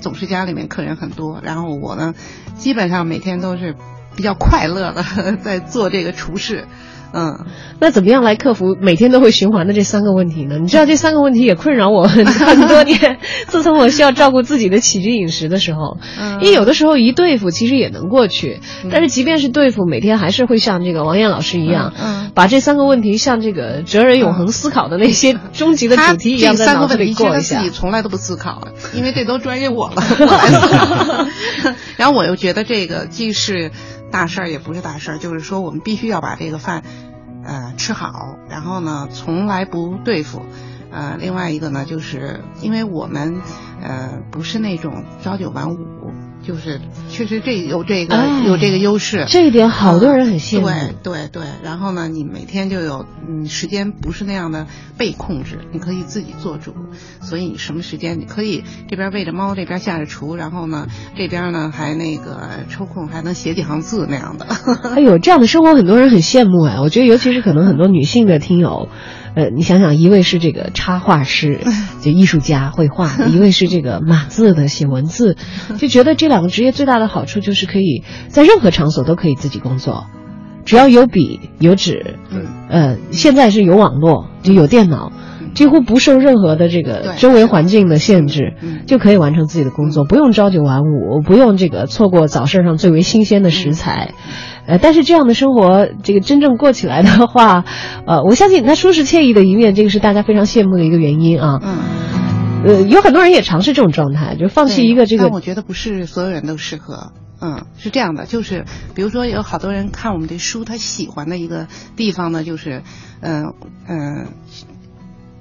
[0.00, 2.14] 总是家里面客人很多，然后我呢，
[2.56, 3.76] 基本上每天都是
[4.16, 6.66] 比较快乐的 在做这个厨师。
[7.12, 7.46] 嗯，
[7.80, 10.58] 那怎么样来克服每天都会循环的这三个问题呢？
[10.58, 13.18] 你知道这三个问题也困扰我 很多年。
[13.46, 27.58] 自从我需要照顾自己的起居饮食的时候，嗯因为有的时候一对付其实也能过去，但是即便是对付，每天还是会像这个王艳老师一样，嗯把这三个问题像这个哲人永恒思考的那些终极的主题一样在脑子里过一下。
[27.58, 31.26] 自己从来都不思考，因为这都专业我了，我来思考。
[31.96, 33.70] 然后我又觉得这个既是。
[34.10, 36.82] 大事儿也不是大事儿，就是说我们必须要把这个饭，
[37.44, 38.36] 呃，吃好。
[38.48, 40.42] 然后呢，从来不对付。
[40.90, 43.42] 呃，另外一个呢，就是因为我们，
[43.82, 45.76] 呃，不是那种朝九晚五。
[46.48, 46.80] 就是
[47.10, 50.66] 确实这有这个有这个优势，这一点好多人很羡慕。
[50.66, 56.72] 对对对，然后呢，你每天就有嗯时间不是那样的被控制，你可以自己做主，
[57.20, 60.86] 所以你什么时间你可以这边喂着猫，这边下着厨，然后呢
[61.18, 64.46] 这边呢还那个抽空还能写几行字那样的。
[64.94, 68.88] 哎呦，这样的生活很多人很羡慕哎，我觉得尤其是可能很多女性的听友。
[69.38, 71.60] 呃，你想想，一位是这个插画师，
[72.02, 75.36] 就艺术家绘画； 一位是这个码字的写文字，
[75.78, 80.06] 就觉得这两个职业最大的好处就是可以在任何场所都可以自己工作，
[80.64, 82.16] 只要有笔有纸，
[82.68, 85.12] 呃，现在是有网络就有电脑，
[85.58, 88.54] 几乎不受任何的这个周围环境的限制，
[88.86, 94.14] 就可以完成自己的工作，不用朝九晚五，不用这个错过早市上最为新鲜的食材。
[94.68, 97.64] 呃，但是这样的生活，这个真正过起来的话，
[98.06, 101.60] 呃，我相信他舒适惬意的一面，这个是大家非常羡慕的一个原因啊。
[101.60, 101.78] 嗯。
[102.64, 105.24] 呃，有很多人也尝试这种状态，就放弃一个这个。
[105.24, 107.10] 但我觉得不是所有人都适合。
[107.40, 111.66] 嗯，是这样的，就是比如说有好多人看我们的书，他喜欢的一个
[111.96, 112.84] 地方呢，就是，
[113.22, 113.54] 嗯
[113.88, 114.26] 嗯。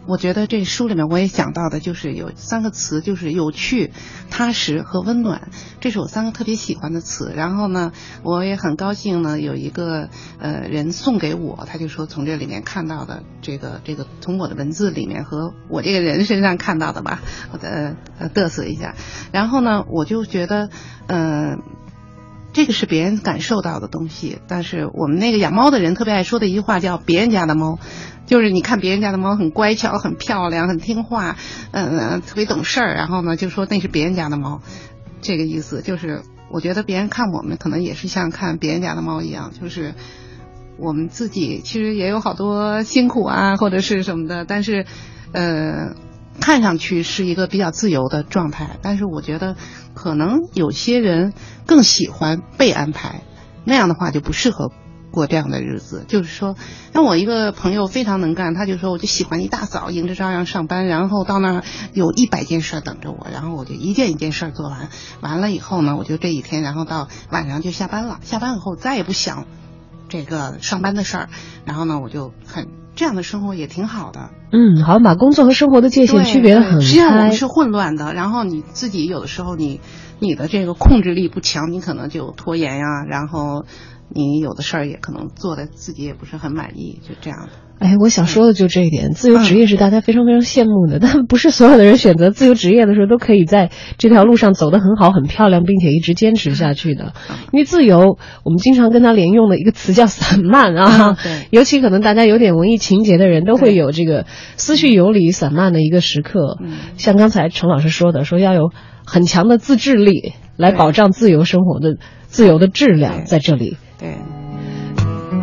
[0.07, 3.91] 我觉得这书里面我也讲到的，就是有三个词，就是有趣、
[4.29, 5.49] 踏实和温暖，
[5.81, 7.33] 这是我三个特别喜欢的词。
[7.35, 7.91] 然后呢，
[8.23, 18.95] 我也很高兴呢，有一个呃人送给我，他就说从这里面看到的这个这个，从我的文字里面和我这个人身上看到的吧，我的呃嘚瑟一下。
[19.33, 20.69] 然后呢，我就觉得，
[21.07, 21.61] 嗯。
[22.57, 24.39] 这个是别人感受到的东西。
[24.47, 27.77] 但是我们那个养猫的人特别爱说的一句话叫“别人家的猫”，
[28.25, 31.37] 就是你看别人家的猫很乖巧、很漂亮、很听话，
[31.69, 34.63] 嗯、特别懂事儿，然后呢就说那是别人家的猫，
[35.21, 39.93] 这个意思就是我觉得别人看我们可能也是像看别人家的猫一样，就是
[40.79, 44.87] 我们自己其实也有好多辛苦啊或者是什么的，但是
[45.31, 45.95] 呃。
[46.39, 49.55] 看上去是一个比较自由的状态，但是我觉得
[49.93, 51.33] 可能有些人
[51.65, 53.21] 更喜欢被安排，
[53.65, 54.71] 那样的话就不适合
[55.11, 56.05] 过这样的日子。
[56.07, 56.55] 就是说，
[56.93, 64.89] 那我一个朋友非常能干，他就说我就喜欢一大早迎着朝阳上班，然后到那儿有一百件事等着我，然后我就一件一件事做完，
[65.21, 69.45] 完了以后呢，我就这一天，然后到晚上就下班了，下班以后再也不想
[70.07, 71.29] 这个上班的事儿，
[71.65, 72.76] 然后呢，我就很。
[72.97, 76.81] 这样的生活也挺好的，嗯，好像把工作和生活的界限区别的很开。
[76.81, 79.79] 实际上我们是混乱的，然后你自己有的时候你
[80.19, 83.65] 你的这个控制力不强，你可能就拖延呀，然后
[84.09, 87.66] 你有的事儿也可能做的自己也不是很满意，就这样的。
[87.79, 97.13] 哎，我想说的就这一点，自由职业是大家非常非常羡慕的，但不是所有的人选择自由职业的时候都可以在这条路上走得很好、很漂亮，并且一直坚持下去的。
[97.51, 106.57] 因为自由，我们经常跟它连用的一个词叫散漫啊， 对，尤其可能大家有点文艺情节的人都会有这个思绪游离、散漫的一个时刻。
[106.97, 108.71] 像刚才陈老师说的，说要有
[109.05, 113.77] 很强的自制力来保障自由生活的自由的质量在这里。
[113.99, 114.15] 对。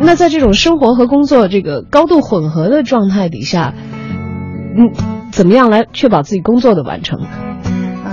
[0.01, 3.73] 那在这种生活和工作这个高度混合的状态底下，
[4.77, 4.91] 嗯，
[5.31, 7.19] 怎么样来确保自己工作的完成？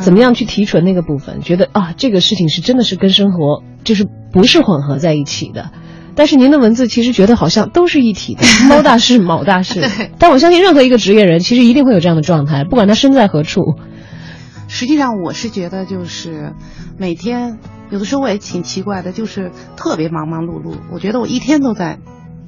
[0.00, 1.40] 怎么样去提纯那个部分？
[1.40, 5.70] 觉得啊，这个事情是真的是跟生活就是不是混合在一起的。
[6.14, 9.82] 但是您的文字其实觉得好像都是一体的，猫大师， 卯大师。
[10.18, 13.60] 但我相信任何一个职业人其实一定会有这样的状态，不管他身在何处。
[14.68, 16.52] 实际上，我是觉得就是
[16.98, 17.58] 每天。
[17.92, 20.76] 有的时候我也挺奇怪的，就是特别忙忙碌碌。
[20.90, 21.98] 我觉得我一天都在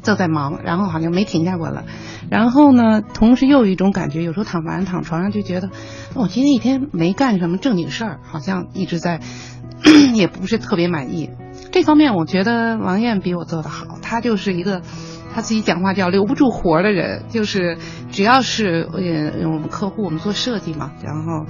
[0.03, 1.85] 都在忙，然后好像没停下过了。
[2.31, 5.69] 然后呢，同时又有一种感觉，有时候躺完躺床上就觉得，
[6.15, 9.21] 我今天一天没干什么正经事儿，好像一直在，
[10.15, 11.29] 也不是特别满意。
[11.71, 14.81] 这方面我觉得王艳比我做得好，她就是一个
[15.35, 17.77] 她自己讲话叫留不住活儿的人，就是
[18.11, 21.45] 只要是呃我们客户，我们做设计嘛，然后。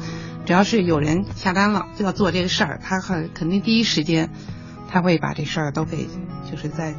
[0.44, 4.28] 只要是有人下单了，就要做这个事儿，他很肯定第一时间，
[4.90, 6.07] 他会把这事儿都给，
[6.50, 6.94] 就是在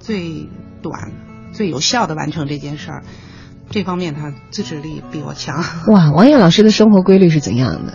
[0.00, 0.48] 最
[0.82, 1.12] 短、
[1.52, 3.02] 最有效的完成这件事儿。
[3.70, 5.62] 这方面他自制力比我强。
[5.86, 7.94] 哇，王艳老师的生活规律是怎样的？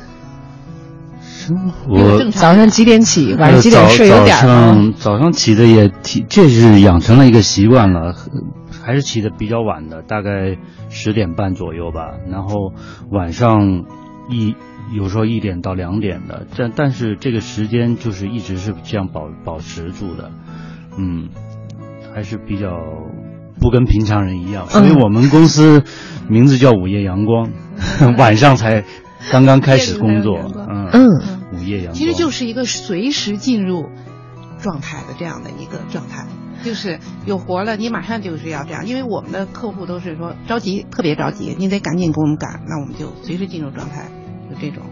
[1.21, 4.07] 生活早上几点起，晚上几点睡？
[4.07, 8.15] 有点早上早上起的也挺，这是养成了一个习惯了，
[8.81, 10.57] 还是起的比较晚的，大概
[10.89, 12.11] 十点半左右吧。
[12.31, 12.71] 然后
[13.11, 13.83] 晚上
[14.29, 14.55] 一。
[14.93, 20.31] 有时候一点到两点的，但但是这个时间就是一直是这样保保持住的，
[20.97, 21.29] 嗯，
[22.13, 22.79] 还是比较
[23.59, 25.83] 不跟平常人一样，所以我们公司
[26.29, 27.49] 名字叫午夜阳光，
[28.17, 28.83] 晚上才
[29.31, 30.37] 刚刚开始工作，
[30.69, 31.09] 嗯嗯，
[31.53, 31.93] 午夜阳光。
[31.95, 33.89] 其实就是一个随时进入
[34.59, 36.27] 状态的这样的一个状态，
[36.63, 44.09] 就是有活了你马上就是要这样，因为我们的客户都是说着急，特别着急，你得赶紧给我们赶，那我们就随时进入状态。
[44.55, 44.83] 就这种，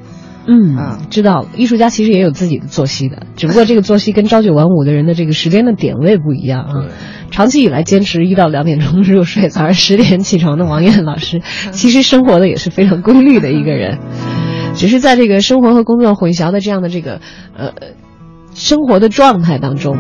[0.48, 6.86] 嗯啊，知道艺术家其实也有自己的作息的，只不过这个作息跟朝九晚五的人的这个时间的点位不一样啊。
[7.32, 13.98] 长期以来坚持一到两点钟入睡，早上十点起床的王艳老师， 其实生活的也是非常规律的一个人，
[14.76, 17.22] 只是在这个生活和工作混淆的这样的这个
[17.58, 17.72] 呃
[18.54, 19.98] 生活的状态当中。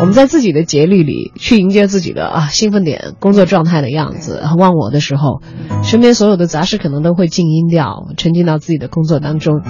[0.00, 5.40] 我们在自己的节律里去迎接自己的啊兴奋点、工作状态的样子、忘我的时候，
[5.84, 9.62] 身边所有的杂事可能都会静音掉，沉浸到自己的工作当中。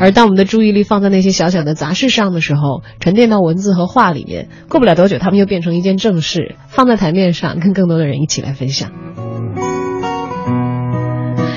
[0.00, 8.90] 而当我们的注意力放在那些小小的杂事上的时候，沉淀到文字和话里面，过不了多久，他们又变成一件正事，放在台面上，跟更多的人一起来分享。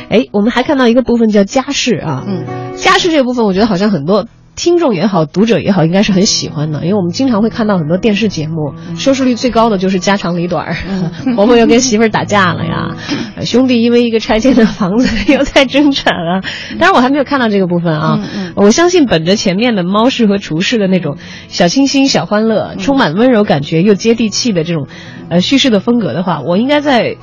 [0.10, 4.28] 哎，我们还看到一个部分叫家事啊，嗯，家事这个部分，我觉得好像很多。
[4.62, 10.76] 听众也好，读者也好，应该是很喜欢的，因为我们经常会看到很多电视节目，收视率最高的就是家长里短儿，
[11.36, 12.95] 婆婆又跟媳妇儿打架了呀，
[13.43, 16.45] 兄弟因为一个拆迁的房子又在争产啊。
[16.78, 18.19] 当然我还没有看到这个部分啊，
[18.54, 24.88] 我相信本着前面的猫式和厨师的那种小清新、小欢乐，充满温柔感觉又接地气的这种
[25.30, 27.18] 呃叙事的风格的话，我应该在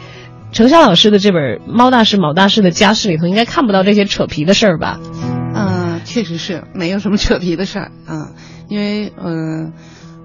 [0.50, 4.98] 程潇老师的这本《猫大师、卯大师的家事》里头应该看不到这些扯皮的事儿吧？
[6.08, 8.32] 确实是没有什么扯皮的事儿啊，
[8.68, 9.74] 因为嗯，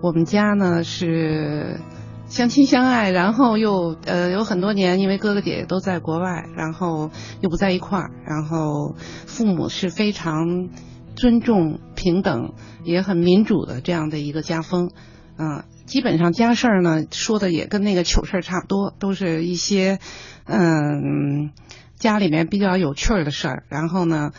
[0.02, 1.82] 我们家呢是
[2.28, 7.12] 相亲相爱，然后又呃有很多年，因为哥哥姐姐都在国外，然后
[7.42, 8.96] 又不在一块儿，然后
[9.28, 10.70] 父母是非常
[11.18, 11.80] 尊重。
[11.96, 12.54] 平等，
[12.84, 14.90] 也很民主的这样的一个家风，
[15.38, 20.00] 嗯、基本上家事儿呢说的也跟那个糗事儿差不多，都是一些
[20.46, 21.52] 嗯
[21.98, 24.32] 家里面比较有趣儿的事儿，然后呢。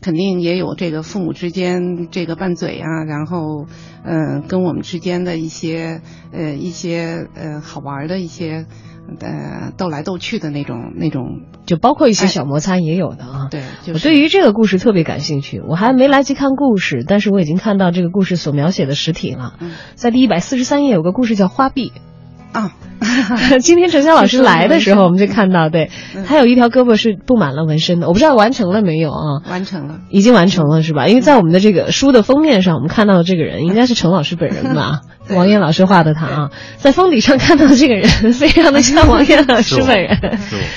[0.00, 3.66] 肯定也有这个父母之间这个拌嘴啊，然后，
[4.04, 8.66] 嗯、跟我们之间的一些呃一些呃好玩的一些
[9.20, 13.48] 呃斗来斗去的那种那种，就包括一些小摩擦也有的啊。
[13.50, 19.54] 对，就我对于这个故事特别感兴趣，我还没来及看故事，但是我已经看到这个故事所描写的实体了。
[19.60, 21.92] 嗯在第一百四十三页有个故事叫花臂，
[22.56, 22.72] 啊，
[23.60, 26.24] 今天陈潇老师来的时候，我们就看到，对嗯。
[26.26, 29.42] 他有一条胳膊是布满了纹身的，我不知道完成了没有啊？
[29.50, 29.96] 完成了。
[30.10, 31.06] 已经完成了是吧？
[31.08, 35.00] 因为在我们的这个书的封面上，我们看到的这个人应该是陈老师本人吧？
[35.34, 40.16] 王艳老师画的他啊，在封底上看到的这个人 非常的像王艳老师本人。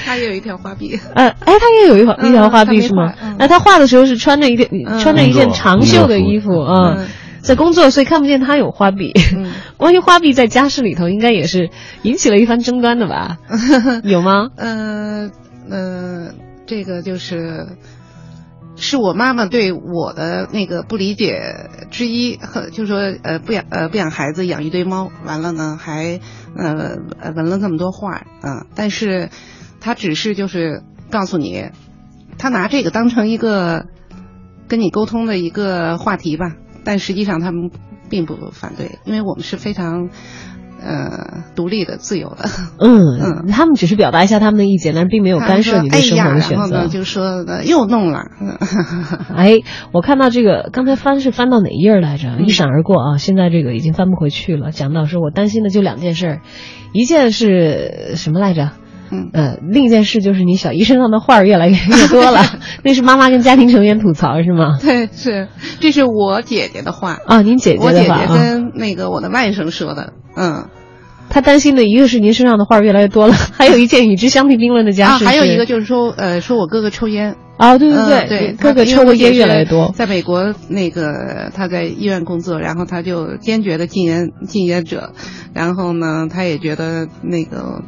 [0.06, 3.14] 他也有一条花臂，呃，哎，他也有一条嗯一条花臂是吗？
[3.38, 4.98] 那他画的时候是穿着一件嗯。
[5.00, 7.08] 穿着一件长袖的衣服啊嗯，
[7.42, 9.12] 在工作，所以看不见他有花臂。
[9.36, 11.70] 嗯， 关于花臂在家室里头，应该也是
[12.04, 13.38] 引起了一番争端的吧？
[14.04, 14.50] 有吗？
[14.56, 15.30] 呃
[15.70, 16.34] 呃，
[16.66, 17.68] 这个就是
[18.76, 26.20] 是我妈妈对我的那个不理解之一，和就说呃不养呃不养孩子养一堆猫，完了呢还
[26.56, 29.30] 呃呃纹了那么多画啊、但是
[29.82, 30.82] 她只是就是
[31.12, 31.70] 告诉你，
[32.38, 33.86] 她拿这个当成一个
[34.68, 37.72] 跟你沟通的一个话题吧，但实际上他们
[38.10, 40.10] 并不反对，因为我们是非常
[40.82, 42.46] 呃独立的、自由的。
[42.80, 46.88] 嗯， 嗯他们只是表达一下他们的意见，但是并没有干涉你对生活的选择然后呢，。
[46.88, 48.24] 就说呃又弄了，
[49.36, 49.60] 哎，
[49.92, 52.30] 我看到这个，刚才翻是翻到哪一页来着？
[52.30, 53.18] 嗯一闪而过啊！
[53.18, 54.72] 现在这个已经翻不回去了。
[54.72, 56.42] 讲到说我担心的就两件事儿，
[56.94, 58.72] 一件是什么来着？
[59.12, 59.30] 嗯。
[59.34, 62.42] 呃，另一件事就是你小姨身上的画儿越来越越多了，
[62.84, 64.78] 那是妈妈跟家庭成员吐槽是吗？
[64.82, 65.48] 对，是，
[65.80, 70.68] 这是我姐姐的话，啊，您姐姐我姐姐跟那个我的外甥说的，嗯，
[71.30, 79.92] 他担心的一个是您身上的画越来越多了， 还有一件与之相提并论的家啊，事、还有一个就是说，呃，说我哥哥抽烟，啊，对对对，嗯对，哥哥抽的烟越来越多。
[79.96, 85.14] 在美国那个他在医院工作，然后他就坚决的禁烟禁烟者，
[85.54, 87.82] 然后呢，他也觉得那个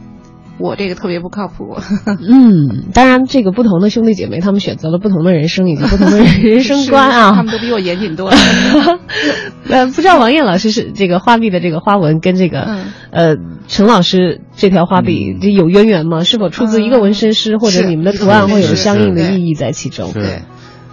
[0.61, 7.31] 我这个特别不靠谱， 嗯，当然，这个不同的兄弟姐妹，他们选择了不同的人生以及不同的人生观啊。
[7.31, 7.51] 他啊们。
[7.51, 8.37] 都比我严谨多了。
[9.69, 12.85] 呃，不知道王艳老师是这个花臂的这个花纹跟这个、嗯。
[13.11, 13.35] 呃
[13.67, 15.39] 陈老师这条花臂嗯。
[15.41, 16.23] 这有渊源吗？
[16.23, 20.11] 是否出自一个纹身师，或者你们的图案会有相应的意义在其中？
[20.13, 20.41] 对，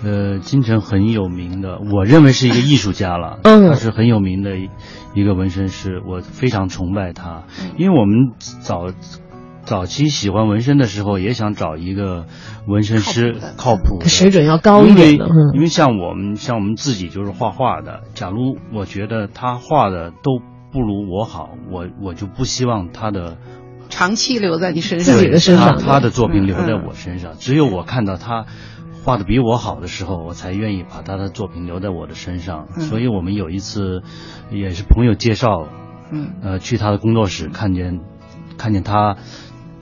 [0.05, 3.69] 呃，金城很有名的，我认为是一个艺术家了，嗯。
[3.69, 4.69] 他是很有名的一
[5.14, 7.71] 一个纹身师，我非常崇拜他，嗯。
[7.79, 8.87] 因为我们早
[9.69, 12.25] 早期喜欢纹身的时候，也想找一个
[12.66, 14.09] 纹身师靠谱的。
[14.09, 20.41] 水准要高一点的，因为因嗯为像我们像我们自己就是画画的，假如我觉得他画的都
[20.73, 23.37] 不如我好，我我就不希望他的
[23.91, 25.77] 长期留在你身上，自己的身上。
[25.77, 28.47] 他他的作品留在嗯我身上，只有我看到他
[29.05, 32.69] 画的比我好的时候，我才愿意把他的作品留在我的身上。
[32.75, 32.81] 嗯。
[32.85, 34.03] 所以我们有一次
[34.51, 35.69] 也是朋友介绍，
[36.11, 36.31] 嗯。
[36.43, 38.01] 呃，去他的工作室看见
[38.57, 39.16] 看见他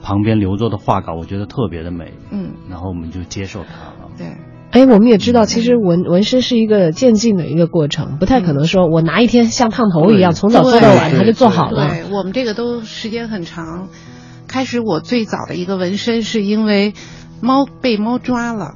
[0.07, 4.09] 旁边留着的画稿，我觉得特别的美，嗯，然后我们就接受它了。
[4.17, 4.27] 对。
[4.71, 11.89] 哎，我们也知道，其实纹纹身是一个渐进的一个过程，不太可能说我拿一天像烫头一样，从早做到晚，对它就做好了。
[11.89, 13.89] 对我们这个都时间很长。
[14.47, 16.93] 开始我最早的一个纹身是因为
[17.41, 18.75] 猫被猫抓了，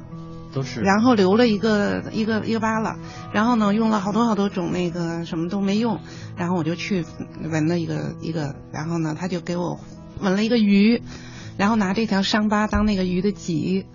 [0.52, 2.96] 都是然后留了一个一个一个疤了，
[3.32, 5.98] 然后呢用了好多好多种那个什么都没用，
[6.36, 7.06] 然后我就去
[7.50, 9.78] 纹了一个一个，然后呢他就给我
[10.20, 11.02] 纹了一个鱼，
[11.56, 13.86] 然后拿这条伤疤当那个鱼的脊，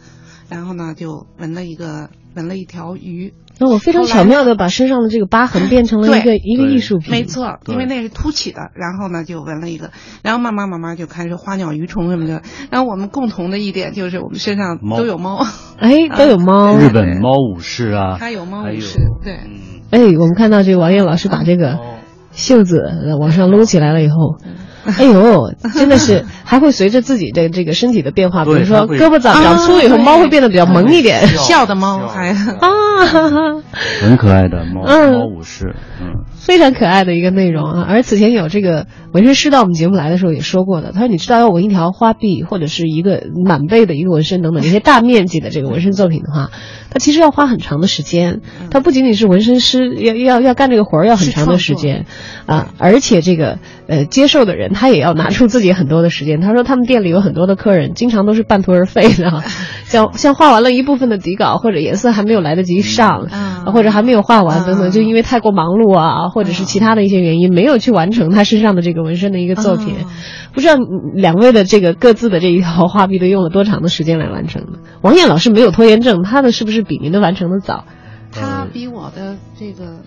[0.49, 7.11] 然后呢就纹了一个纹了一条鱼，那我非常巧妙的把身上的这个疤痕变成了一个一个艺术品。
[7.11, 9.91] 没错，因为那是凸起的，然后呢就纹了一个，
[10.21, 12.43] 然后慢慢慢慢就开始花鸟鱼虫什么的。
[12.69, 15.43] 然后我们共同的一点就是我们身上都有猫，
[15.79, 16.77] 哎，都有猫。
[16.77, 21.95] 日本猫武士啊，它有猫武士，对，嗯，哎，我们看到这个王艳老师把这个哦
[22.31, 24.53] 袖子呃往上撸起来了以后，嗯
[24.97, 31.27] 哎呦，真的是还会随着自己的这个身体的变化，比如说胳膊长长粗了以后，啊猫会变得比较萌一点。
[31.27, 32.69] 笑的猫还啊，
[34.01, 36.23] 很可爱的猫嗯猫武士，嗯。
[36.35, 37.85] 非常可爱的一个内容啊！
[37.89, 46.51] 而此前有这个纹身师到我们节目来的时候也说过的，他说你知道要纹一条花臂或者是一个满背的一个纹身等等这些大面积的这个纹身作品的话，
[46.89, 48.39] 他其实要花很长的时间。
[48.71, 52.05] 他不仅仅是纹身师，要要要干这个活儿要很长的时间
[52.45, 56.39] 啊，而且这个呃接受的人他也要拿出自己很多的时间。
[56.39, 59.43] 他说他们店里有很多的客人，经常都是半途而废的啊，
[59.87, 69.95] 像像画完了一部分的底稿，或者颜色还没有来得及上，嗯或者还没有画完等等，嗯就因为太过忙碌啊，或者是其他的一些原因，没有去完成他身上的这个纹身的一个作品。
[69.99, 70.05] 嗯
[70.53, 74.79] 不知道嗯两位的这个各自的这一套画壁都用了多长的时间来完成的？
[75.01, 77.85] 王艳老师没有拖延症，他的是不是比您的完成的早？
[78.31, 79.99] 他比我的这个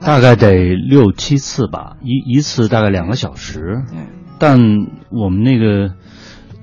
[0.00, 3.82] 大概得六七次吧，一一次大概两个小时。
[3.90, 3.98] 对
[4.40, 4.58] 但
[5.12, 5.94] 我们那个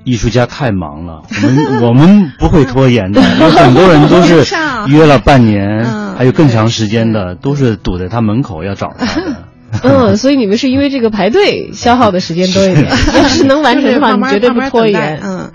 [0.10, 4.43] 艺术家太忙了，我们 我们不会拖延的，有很多人都是
[4.89, 9.36] 约了半年，嗯还有更长时间的，都是堵在他门口要找他的。
[9.84, 15.20] 嗯，所以你们是因为这个排队消耗的时间多一点，要 是能完成的话，你绝对不拖延。
[15.24, 15.51] 嗯，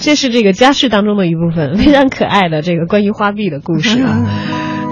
[0.00, 4.22] 这是这个家事当中的一部分，非常可爱的这个关于花臂的故事啊。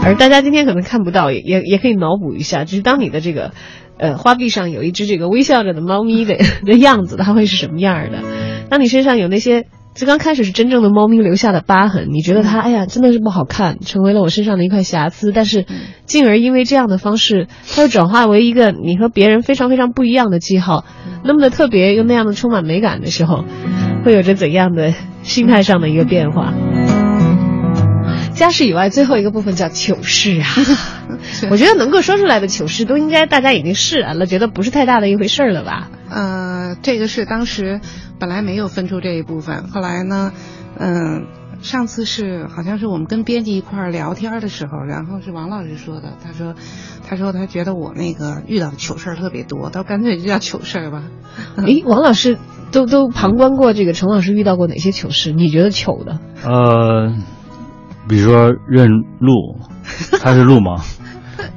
[0.02, 3.52] 而大家今天可能看不到，也也也可以脑补一下，就是当你的这个，
[3.98, 6.36] 呃，花臂上有一只这个微笑着的猫咪的
[6.66, 8.22] 的样子，它会是什么样的？
[8.68, 15.64] 当你身上有那些，就刚开始是真正的猫咪留下的疤痕，你觉得它，哎呀，真的是不好看，成为了我身上的一块瑕疵，但是，
[16.04, 20.84] 进而因为这样的方式，它又转化为一个你和别人非常非常不一样的记号，
[21.24, 23.44] 那么的特别又那样的充满美感的时候，
[24.04, 24.92] 会有着怎样的
[25.22, 26.52] 心态上的一个变化？
[28.34, 30.46] 家事以外，最后一个部分叫糗事啊。
[31.50, 35.90] 我觉得能够说出来的糗事，都应该大家已经释然了，觉得不是太大的一回事儿了吧？
[36.10, 37.80] 呃，这个是当时
[38.18, 40.32] 本来没有分出这一部分，后来呢，
[40.78, 41.26] 嗯、
[41.60, 46.54] 上次是好像是我们跟编辑一块儿聊天的时候，然后是王老师说的，他说，
[47.08, 51.04] 他说他觉得我那个遇到的糗事儿特别多，他干脆就叫糗事儿吧。
[51.66, 52.38] 诶， 王老师
[52.72, 55.32] 都都旁观过这个陈老师遇到过哪些糗事？
[55.32, 56.20] 你觉得糗的？
[56.44, 57.14] 呃，
[58.08, 58.88] 比如说认
[59.18, 59.58] 路，
[60.20, 60.82] 他是路吗？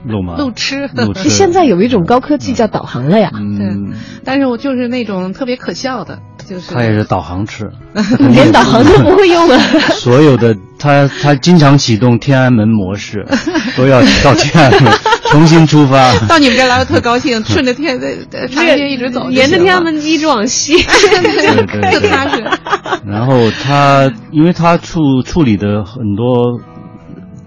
[0.06, 0.36] 路吗？
[0.38, 1.28] 路痴路痴。
[1.30, 3.32] 现在有一种高科技叫导航了呀。
[3.34, 3.94] 嗯，
[4.24, 7.72] 但是我就是那种特别可笑的，就是他也是导航痴，
[8.32, 9.60] 连导航都不会用了。
[10.00, 13.26] 所有的他他经常启动天安门模式，
[13.76, 14.94] 都要到天安门
[15.32, 16.18] 重新出发。
[16.28, 18.00] 到你们这儿来，我特高兴，顺着天
[18.32, 22.44] 呃长安街一直走沿着天安门一直往西，对对对特踏实。
[23.06, 26.60] 然后他，因为他处处理的很多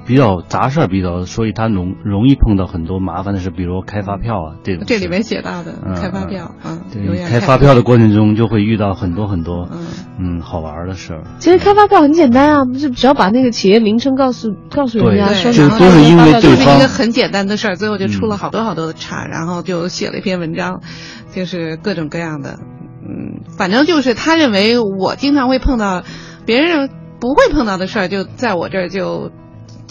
[0.07, 4.85] 比较杂事儿比较，所以他容容易碰到很多麻烦的事，比如开发票啊这种。
[4.87, 9.87] 这里面写到的嗯开发票，嗯，永对，开发票的过程中就会遇到很多很多嗯。
[10.19, 11.23] 嗯好玩的事儿。
[11.39, 15.53] 其实开发票很简单啊，不是只要把那个企业名称告诉告诉人家，对。
[15.53, 16.75] 说哪就都是因为就对方。
[16.75, 20.81] 是一个很简单的事儿，最后就出了嗯好多好多的岔，然后就写了一篇文章，
[21.35, 22.59] 就是各种各样的，
[23.03, 26.03] 嗯，反正就是他认为我经常会碰到
[26.47, 26.89] 别人
[27.21, 29.31] 不会碰到的事儿，就在我这儿就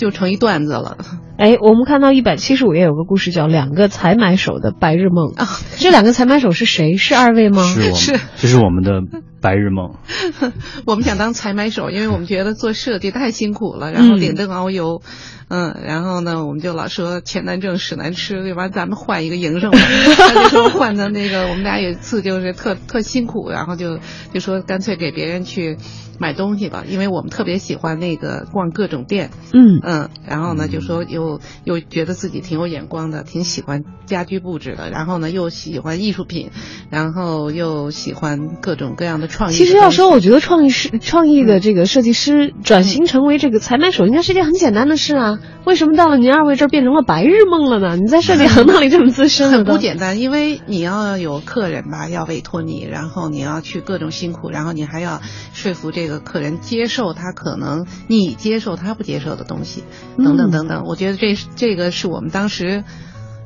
[0.02, 0.98] 就成一段子了。
[1.38, 5.48] 哎，我们看到一百七十五页有个故事叫《两个采买手的白日梦》啊
[5.78, 6.98] 这两个采买手是谁？
[6.98, 7.64] 是二位吗？
[7.64, 9.02] 是我是，这是我们的
[9.42, 9.94] 白日梦。
[10.86, 15.41] 我们想当采买手，因为我们觉得做设计太辛苦了，然后嗯顶灯熬油，嗯，
[15.86, 19.78] 然后呢，我们就老说钱难挣，屎难吃，要不然咱们换一个营生吧。
[20.18, 24.00] 他就说换成那个，我们俩有一次就是特特辛苦，然后就
[24.34, 25.78] 就说干脆给别人去
[26.20, 36.52] 买东西吧，因为我们特别喜欢那个逛各种店，嗯，嗯，然后呢，就说又又觉得自己挺有眼光的，挺喜欢家居布置的，然后呢又喜欢艺术品，
[36.90, 39.58] 然后又喜欢各种各样的创意的。
[39.58, 45.40] 其实要说，我觉得创意师、创意的这个设计师转型成为这个采买手，应该是一件很简单的事啊。
[45.66, 47.96] 为什么到了您二位这儿变成了白日梦了呢？
[47.96, 55.22] 你在设计行当里这么资深了很不简单，因为你要有客人吧，要委托你，然后你要去各种辛苦，然后你还要
[55.54, 59.84] 说服这个客人接受他可能你接受他不接受的东西，
[60.18, 60.84] 等等嗯等等。
[60.86, 62.84] 我觉得这这个是我们当时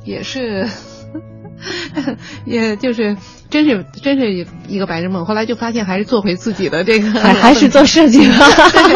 [0.04, 0.68] 也是。
[2.44, 3.16] 也就是
[3.50, 8.34] 真是真是一个白日梦，后来就发现还是做回自己的这个，还还是做设计吧。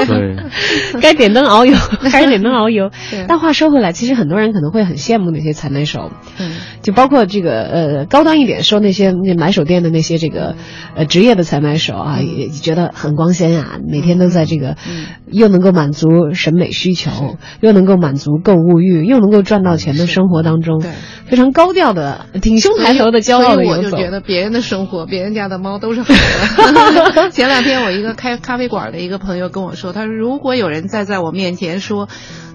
[0.07, 0.37] 对，
[1.01, 2.91] 该点灯熬油还是点灯熬油。
[3.29, 10.57] 但话说回来，其实很多人可能会很羡慕那些采买手，嗯就包括这个呃高端一点说那些那买手店的那些这个
[10.97, 20.91] 呃职业的采买手啊，也觉得很光鲜啊，每天都在这个嗯又能够满足审美需求，又能够满足购物欲，又能够赚到钱的生活当中对，
[21.27, 23.97] 非常高调的挺胸抬头的骄傲的所以我游走。
[23.97, 27.31] 就觉得别人的生活， 别人家的猫都是好的。
[27.33, 32.09] 前两天我一个开咖啡馆的一个朋友跟我说，他说如果有人再在我面前说，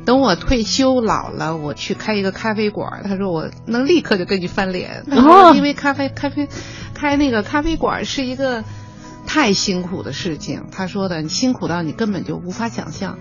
[0.06, 5.04] 等我退休老了，我去开一个咖啡馆，他说我能立刻就跟你翻脸。
[5.10, 6.48] 他哦说因为咖啡咖啡
[6.94, 8.64] 开那个咖啡馆是一个
[9.26, 13.18] 太辛苦的事情，他说的辛苦到你根本就无法想象。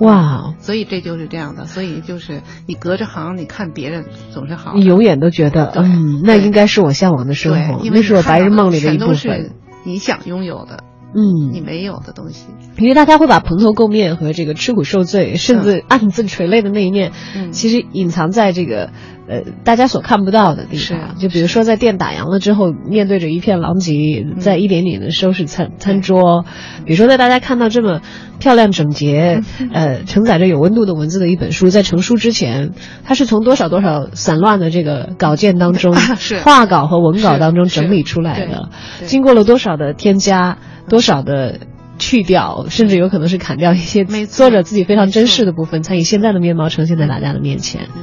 [0.00, 4.74] 哇，所以这就是这样的，所以就是你隔着行，你看别人总是好。
[4.74, 9.52] 你永远都觉得，嗯，那应该是我向往的生活，对，因为那是我白日梦里的一部全都是分。
[9.84, 10.84] 你想拥有的。
[11.14, 12.48] 嗯，你没有的东西。
[12.76, 18.90] 因为大家会把蓬头垢面和这个吃苦受罪，甚至暗自垂泪的那一面，嗯其实隐藏在这个
[19.28, 21.16] 呃大家所看不到的地方。
[21.18, 26.44] 就比如说在店打烊了之后，面对着一片狼藉，在一点点的收拾餐餐桌；
[26.84, 28.00] 比如说在大家看到这么
[28.38, 32.72] 漂亮整洁、 呃承载着有温度的文字的一本书，在成书之前，
[33.04, 35.94] 它是从多少多少散乱的这个稿件当中
[36.44, 38.68] 画稿和文稿当中整理出来的，
[39.06, 40.58] 经过了多少的添加，
[40.88, 41.58] 多少的。
[42.00, 47.88] 去掉，甚至有可能是砍掉一些作者自己非常珍视的部分，才以现在的面貌呈现在大家的面前。
[47.92, 48.02] 嗯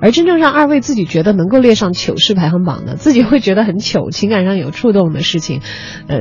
[0.00, 5.60] 而真正让二位自己觉得能够列上糗事排行榜的，自己会觉得很糗、情感上有触动的事情，
[6.08, 6.18] 呃，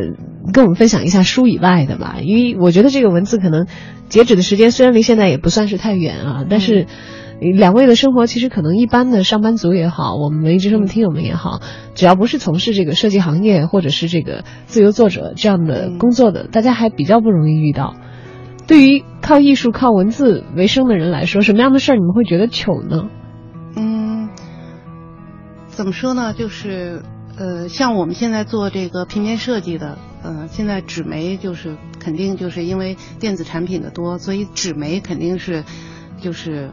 [0.54, 2.18] 跟我们分享一下书以外的吧。
[2.22, 3.68] 因为我觉得这个文字可能
[4.10, 6.88] 截止的时间虽然离现在也不算是太远啊，但是。
[7.38, 11.60] 两位的生活其实可能一般的上班族也好，我们文艺之声的听友们也好，
[11.94, 17.94] 只要不是从事这个设计行业或者是这个自由作者这样的工作的，大家还比较不容易遇到。
[18.68, 23.10] 对于靠艺术、靠文字为生的人来说，什么样的事儿你们会觉得糗呢？
[25.76, 26.34] 怎么说呢？
[26.34, 27.04] 就是
[27.38, 35.66] 呃，像我们现在做这个平面设计的，呃，现在纸媒就是肯定就是因为电子产品的多，所以纸媒肯定是
[36.22, 36.72] 就是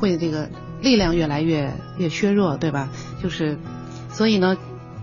[0.00, 0.50] 会这个
[0.82, 2.90] 力量越来越越削弱，对吧？
[3.22, 3.56] 就是
[4.10, 4.56] 所以呢，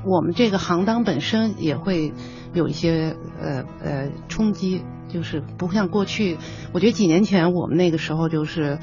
[0.04, 2.12] 我们这个行当本身也会
[2.54, 6.38] 有一些呃呃冲击，就是不像过去，
[6.74, 8.78] 我觉得几年前我们那个时候就是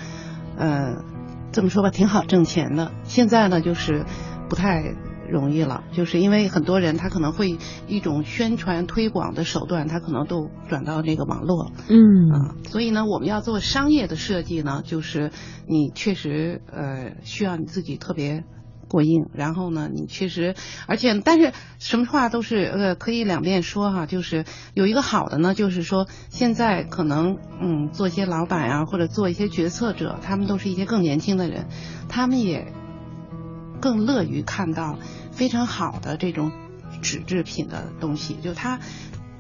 [0.57, 1.05] 呃。
[1.53, 2.93] 这么说吧，挺好挣钱的。
[3.05, 4.05] 现在呢，就是
[4.49, 4.95] 不太
[5.29, 15.31] 容易了，就是因为很多人他可能会一种宣传推广的手段，他可能都转到这个网络，嗯啊，所以呢，我们要做商业的设计呢，就是
[15.69, 18.45] 你确实呃需要你自己特别。
[18.93, 20.55] 过硬，然后呢，你确实，
[20.87, 31.69] 而且但是什么话都是呃可以两面说哈，就是有一个好的呢，就是说现在可能嗯做一些老板啊，或者做一些决策者，他们都是一些更年轻的人，
[32.11, 32.71] 他们也
[33.81, 34.99] 更乐于看到
[35.31, 36.53] 非常好的这种
[37.01, 38.79] 纸制品的东西，就他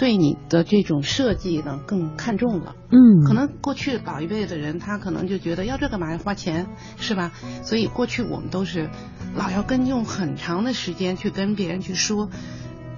[0.03, 2.75] 对你的这种设计呢更看重了。
[2.91, 7.31] 嗯，可能过去老一辈的人，他可能就觉得要这干嘛要花钱，是吧？
[7.63, 8.91] 所以过去我们都是
[9.37, 12.31] 老要跟用很长的时间去跟别人去说，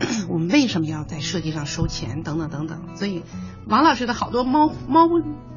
[0.31, 2.97] 我们为什么要在设计上收钱，等等等等。
[2.97, 3.23] 所以
[3.69, 5.07] 王老师的好多猫猫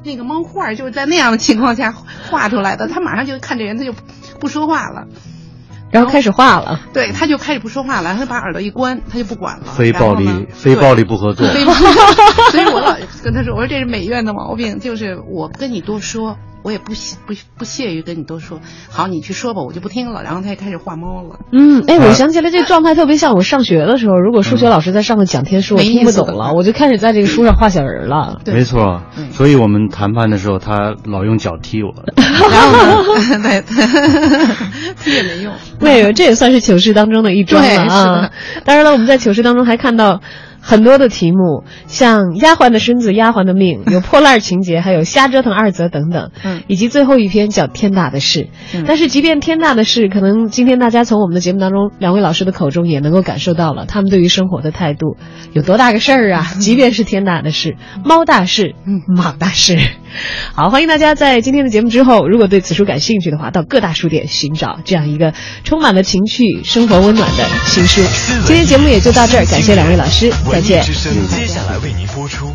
[0.04, 3.94] 那个猫画就是在那样的情况下画出来的，他马上就看这人他就
[4.38, 5.08] 不说话了。
[5.90, 9.64] 然后开始画了，对，他就开始不说话了，他把耳朵一关，他就不管了。
[9.74, 11.48] 非暴力非暴力不合作。
[11.52, 11.78] 非暴力，
[12.50, 18.60] 所以我老跟他说，我说这是美院的毛病，就是我不跟你多说，我也不屑不不屑于跟你多说。
[18.90, 20.22] 好，你去说吧，我就不听了。
[20.22, 21.38] 然后他也开始画猫了。
[21.52, 28.40] 嗯，哎，我想起来这状态特别像我上学的时候，如果数学老师在上面讲天书，我没听不懂了，我就开始在这个书上画小人儿了。
[28.44, 31.94] 对没错嗯，所以我们谈判的时候，他老用脚踢我。
[32.16, 33.62] 然后呢， 对，
[35.02, 35.52] 踢也没用。
[35.78, 38.32] 对，这也算是糗事当中的一桩了啊的。
[38.64, 40.20] 当然了，我们在糗事当中还看到。
[40.60, 48.48] 很多的题目，像丫鬟的身子、丫鬟的命， 有破烂情节，还有瞎折腾二则等等，嗯以及最后一篇叫天大的事。
[48.74, 55.16] 嗯但是，即便天大的事，可能今天大家从我们的节目当中，两位老师的口中也能够感受到了他们对于生活的态度
[55.52, 56.46] 有多大个事儿啊！
[56.60, 59.78] 即便是天大的事，猫大事，嗯马大事。
[60.54, 65.34] 好，欢迎大家在今天的节目之后，如果对此书感兴趣的话，到各大书店寻找这样一个
[65.64, 68.02] 充满了情趣、生活温暖的新书。
[68.46, 70.82] 今天节目也就到这儿，感谢两位老师，再见。
[70.82, 72.52] 接下来为您播出